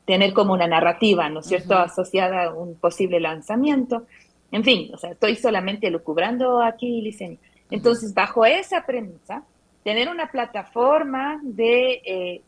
tener 0.05 0.33
como 0.33 0.53
una 0.53 0.67
narrativa, 0.67 1.29
¿no 1.29 1.41
es 1.41 1.47
cierto?, 1.47 1.75
asociada 1.75 2.45
a 2.45 2.53
un 2.53 2.75
posible 2.75 3.19
lanzamiento. 3.19 4.05
En 4.51 4.63
fin, 4.63 4.91
o 4.93 4.97
sea, 4.97 5.11
estoy 5.11 5.35
solamente 5.35 5.89
lucubrando 5.89 6.61
aquí, 6.61 7.01
Licenia. 7.01 7.37
Entonces, 7.69 8.13
bajo 8.13 8.45
esa 8.45 8.85
premisa, 8.85 9.43
tener 9.83 10.09
una 10.09 10.27
plataforma 10.29 11.39
de, 11.43 12.01
eh, 12.05 12.41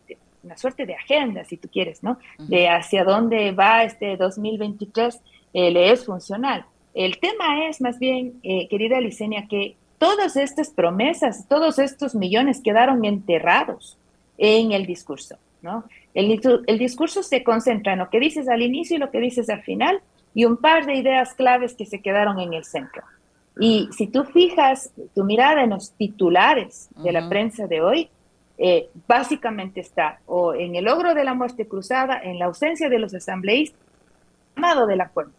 una 0.43 0.57
suerte 0.57 0.85
de 0.85 0.95
agenda, 0.95 1.45
si 1.45 1.57
tú 1.57 1.69
quieres, 1.71 2.03
¿no? 2.03 2.17
De 2.37 2.67
hacia 2.67 3.05
dónde 3.05 3.51
va 3.51 3.83
este 3.83 4.17
2023, 4.17 5.21
le 5.53 5.91
es 5.91 6.05
funcional. 6.05 6.65
El 6.93 7.19
tema 7.19 7.67
es 7.67 7.79
más 7.79 7.97
bien, 7.97 8.41
querida 8.41 8.99
Licenia, 8.99 9.47
que 9.47 9.77
todas 10.03 10.35
estas 10.35 10.69
promesas, 10.69 11.47
todos 11.47 11.79
estos 11.79 12.13
millones 12.13 12.59
quedaron 12.61 13.05
enterrados 13.05 13.97
en 14.37 14.73
el 14.73 14.85
discurso, 14.85 15.37
¿no? 15.63 15.85
El, 16.13 16.39
el, 16.67 16.77
discurso 16.77 17.23
se 17.23 17.43
concentra 17.43 17.93
en 17.93 17.99
lo 17.99 18.09
que 18.09 18.19
dices 18.19 18.47
al 18.47 18.61
inicio 18.61 18.97
y 18.97 18.99
lo 18.99 19.09
que 19.09 19.19
dices 19.19 19.49
al 19.49 19.63
final 19.63 20.01
y 20.35 20.45
un 20.45 20.57
par 20.57 20.85
de 20.85 20.95
ideas 20.95 21.33
claves 21.33 21.73
que 21.73 21.85
se 21.85 22.01
quedaron 22.01 22.39
en 22.39 22.53
el 22.53 22.63
centro. 22.63 23.03
Y 23.59 23.89
si 23.91 24.07
tú 24.07 24.23
fijas 24.25 24.91
tu 25.15 25.23
mirada 25.23 25.63
en 25.63 25.71
los 25.71 25.93
titulares 25.93 26.89
de 26.95 27.11
la 27.11 27.29
prensa 27.29 27.67
de 27.67 27.81
hoy, 27.81 28.09
eh, 28.57 28.89
básicamente 29.07 29.79
está 29.79 30.19
o 30.25 30.53
en 30.53 30.75
el 30.75 30.85
logro 30.85 31.13
de 31.13 31.23
la 31.23 31.33
muerte 31.33 31.67
cruzada, 31.67 32.19
en 32.21 32.37
la 32.37 32.45
ausencia 32.45 32.89
de 32.89 32.99
los 32.99 33.13
asambleístas, 33.13 33.79
llamado 34.55 34.85
del 34.85 35.01
acuerdo 35.01 35.31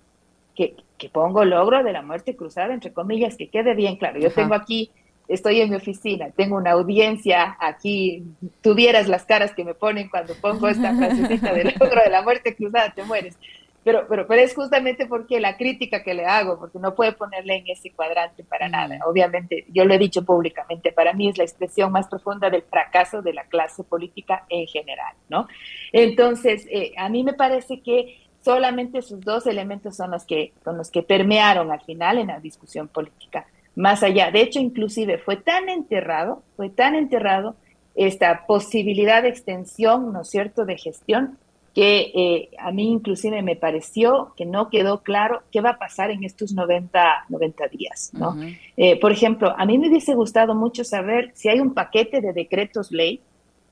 que, 0.55 0.77
que, 0.99 1.09
pongo 1.09 1.45
logro 1.45 1.83
de 1.83 1.93
la 1.93 2.03
muerte 2.03 2.37
cruzada, 2.37 2.73
entre 2.73 2.93
comillas, 2.93 3.37
que 3.37 3.49
quede 3.49 3.75
bien 3.75 3.97
claro. 3.97 4.21
Yo 4.21 4.31
tengo 4.31 4.55
aquí, 4.55 4.91
estoy 5.29 5.61
en 5.61 5.71
mi 5.71 5.77
oficina, 5.77 6.31
tengo 6.31 6.57
una 6.57 6.73
audiencia 6.73 7.57
aquí, 7.61 8.25
tuvieras 8.61 9.09
las 9.09 9.25
caras 9.25 9.53
que 9.55 9.65
me 9.65 9.75
ponen 9.75 10.09
cuando 10.09 10.35
pongo 10.35 10.69
esta 10.69 10.95
frasecita 10.95 11.53
del 11.53 11.75
logro 11.81 12.03
de 12.03 12.11
la 12.11 12.23
muerte 12.23 12.55
cruzada, 12.55 12.93
te 12.95 13.05
mueres. 13.05 13.37
Pero, 13.85 14.07
pero, 14.09 14.27
pero 14.27 14.41
es 14.41 14.55
justamente 14.55 15.07
porque 15.07 15.41
la 15.41 15.59
crítica 15.59 16.03
que 16.03 16.15
le 16.15 16.25
hago, 16.25 16.59
porque 16.59 16.79
no 16.79 16.95
puede 16.95 17.13
ponerle 17.13 17.57
en 17.57 17.69
ese 17.69 17.91
cuadrante 17.91 18.43
para 18.43 18.67
nada. 18.67 18.99
Obviamente, 19.07 19.67
yo 19.69 19.85
lo 19.85 19.93
he 19.93 19.99
dicho 19.99 20.25
públicamente, 20.25 20.91
para 20.91 21.13
mí 21.13 21.29
es 21.29 21.37
la 21.37 21.45
expresión 21.45 21.93
más 21.93 22.09
profunda 22.09 22.49
del 22.49 22.63
fracaso 22.63 23.21
de 23.21 23.35
la 23.35 23.45
clase 23.45 23.85
política 23.85 24.47
en 24.49 24.67
general, 24.67 25.15
¿no? 25.29 25.49
Entonces, 25.93 26.67
eh, 26.71 26.95
a 26.97 27.11
mí 27.11 27.25
me 27.25 27.35
parece 27.35 27.83
que 27.83 28.25
solamente 28.41 28.99
esos 28.99 29.21
dos 29.21 29.47
elementos 29.47 29.97
son 29.97 30.13
los 30.13 30.25
que, 30.25 30.55
son 30.65 30.79
los 30.79 30.91
que 30.91 31.03
permearon 31.03 31.71
al 31.71 31.83
final 31.83 32.19
en 32.19 32.29
la 32.29 32.41
discusión 32.41 32.89
política. 32.89 33.47
Más 33.77 34.03
allá, 34.03 34.31
de 34.31 34.43
hecho, 34.43 34.61
inclusive 34.61 35.19
fue 35.19 35.37
tan 35.37 35.69
enterrado, 35.69 36.43
fue 36.57 36.71
tan 36.71 36.95
enterrado 36.95 37.57
esta 37.95 38.47
posibilidad 38.47 39.23
de 39.23 39.29
extensión, 39.29 40.13
¿no 40.13 40.23
es 40.23 40.29
cierto?, 40.29 40.65
de 40.65 40.77
gestión, 40.77 41.39
que 41.75 42.13
eh, 42.15 42.51
a 42.59 42.71
mí 42.71 42.89
inclusive 42.89 43.43
me 43.43 43.57
pareció 43.57 44.33
que 44.37 44.47
no 44.47 44.71
quedó 44.71 45.03
claro 45.03 45.43
qué 45.51 45.61
va 45.61 45.71
a 45.71 45.79
pasar 45.79 46.13
en 46.13 46.23
estos 46.23 46.53
90, 46.53 47.27
90 47.29 47.69
días, 47.69 48.13
¿no? 48.13 48.37
Eh, 48.77 48.99
por 49.01 49.11
ejemplo, 49.11 49.53
a 49.59 49.67
mí 49.67 49.77
me 49.77 49.89
hubiese 49.89 50.15
gustado 50.15 50.55
mucho 50.55 50.85
saber 50.85 51.33
si 51.35 51.49
hay 51.49 51.59
un 51.59 51.75
paquete 51.75 52.21
de 52.21 52.33
decretos 52.33 52.93
ley 52.93 53.21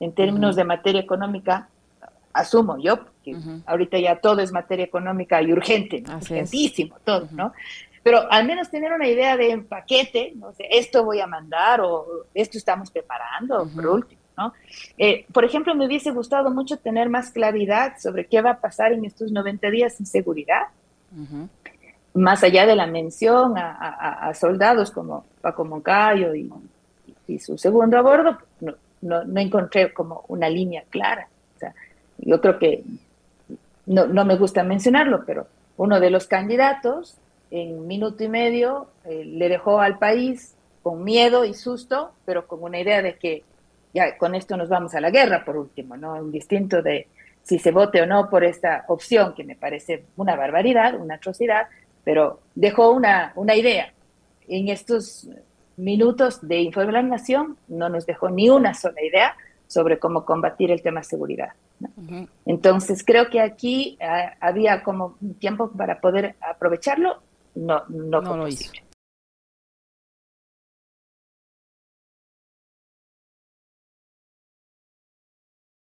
en 0.01 0.11
términos 0.11 0.57
de 0.57 0.65
materia 0.65 0.99
económica 0.99 1.69
asumo 2.33 2.77
yo, 2.77 2.99
que 3.23 3.35
ahorita 3.65 3.97
ya 3.99 4.17
todo 4.17 4.41
es 4.41 4.51
materia 4.51 4.83
económica 4.83 5.41
y 5.41 5.53
urgente, 5.53 6.03
urgentísimo 6.13 6.97
todo, 7.05 7.29
¿no? 7.31 7.53
Pero 8.03 8.29
al 8.29 8.45
menos 8.45 8.69
tener 8.69 8.91
una 8.91 9.07
idea 9.07 9.37
de 9.37 9.57
paquete, 9.59 10.33
no 10.35 10.51
sé, 10.53 10.67
esto 10.69 11.05
voy 11.05 11.21
a 11.21 11.27
mandar 11.27 11.79
o 11.81 12.05
esto 12.33 12.57
estamos 12.57 12.91
preparando, 12.91 13.67
por 13.73 13.87
último, 13.87 14.21
¿no? 14.37 14.53
Eh, 14.97 15.25
por 15.31 15.45
ejemplo, 15.45 15.73
me 15.73 15.85
hubiese 15.85 16.11
gustado 16.11 16.51
mucho 16.51 16.77
tener 16.77 17.07
más 17.09 17.31
claridad 17.31 17.93
sobre 17.99 18.27
qué 18.27 18.41
va 18.41 18.51
a 18.51 18.59
pasar 18.59 18.91
en 18.91 19.05
estos 19.05 19.31
90 19.31 19.69
días 19.69 19.95
sin 19.95 20.05
seguridad, 20.05 20.63
más 22.13 22.43
allá 22.43 22.65
de 22.65 22.75
la 22.75 22.87
mención 22.87 23.53
a, 23.57 24.31
soldados 24.33 24.91
como 24.91 25.25
Paco 25.41 25.63
Moncayo 25.63 26.35
y, 26.35 26.49
su 27.39 27.57
segundo 27.57 27.97
a 27.97 28.01
bordo, 28.01 28.37
no, 28.59 28.75
no, 29.01 29.23
no 29.23 29.39
encontré 29.39 29.93
como 29.93 30.25
una 30.27 30.49
línea 30.49 30.83
clara. 30.89 31.27
Yo 32.17 32.39
creo 32.41 32.59
que 32.59 32.83
no, 33.85 34.05
no, 34.07 34.25
me 34.25 34.35
gusta 34.35 34.63
mencionarlo, 34.63 35.25
pero 35.25 35.47
uno 35.77 35.99
de 35.99 36.09
los 36.09 36.27
candidatos 36.27 37.17
en 37.53 37.85
minuto 37.85 38.23
y 38.23 38.29
medio 38.29 38.87
eh, 39.05 39.23
le 39.25 39.47
dejó 39.47 39.79
al 39.79 39.99
país 39.99 40.55
con 40.81 41.03
miedo 41.03 41.45
y 41.45 41.53
susto, 41.53 42.11
pero 42.25 42.47
con 42.47 42.63
una 42.63 42.79
idea 42.79 43.03
de 43.03 43.15
que 43.19 43.43
ya 43.93 44.17
con 44.17 44.33
esto 44.33 44.57
nos 44.57 44.69
vamos 44.69 44.95
a 44.95 45.01
la 45.01 45.11
guerra 45.11 45.45
por 45.45 45.57
último, 45.57 45.95
¿no? 45.95 46.17
Indistinto 46.17 46.81
de 46.81 47.07
si 47.43 47.59
se 47.59 47.69
vote 47.69 48.01
o 48.01 48.07
no 48.07 48.27
por 48.27 48.43
esta 48.43 48.85
opción, 48.87 49.35
que 49.35 49.43
me 49.43 49.55
parece 49.55 50.05
una 50.17 50.35
barbaridad, 50.35 50.99
una 50.99 51.15
atrocidad, 51.15 51.67
pero 52.03 52.39
dejó 52.55 52.89
una, 52.89 53.33
una 53.35 53.55
idea. 53.55 53.93
En 54.47 54.69
estos 54.69 55.29
minutos 55.77 56.45
de 56.47 56.59
Informe 56.59 56.87
de 56.87 56.93
la 56.93 57.03
Nación 57.03 57.57
no 57.67 57.87
nos 57.87 58.07
dejó 58.07 58.31
ni 58.31 58.49
una 58.49 58.73
sola 58.73 59.03
idea 59.03 59.35
sobre 59.67 59.99
cómo 59.99 60.25
combatir 60.25 60.71
el 60.71 60.81
tema 60.81 61.01
de 61.01 61.05
seguridad. 61.05 61.49
Entonces, 62.45 63.03
creo 63.05 63.29
que 63.29 63.41
aquí 63.41 63.97
ah, 64.01 64.33
había 64.39 64.81
como 64.81 65.17
tiempo 65.39 65.69
para 65.71 65.99
poder 66.01 66.35
aprovecharlo, 66.41 67.21
no, 67.55 67.83
no, 67.89 68.21
no 68.21 68.37
lo 68.37 68.47
hizo. 68.47 68.71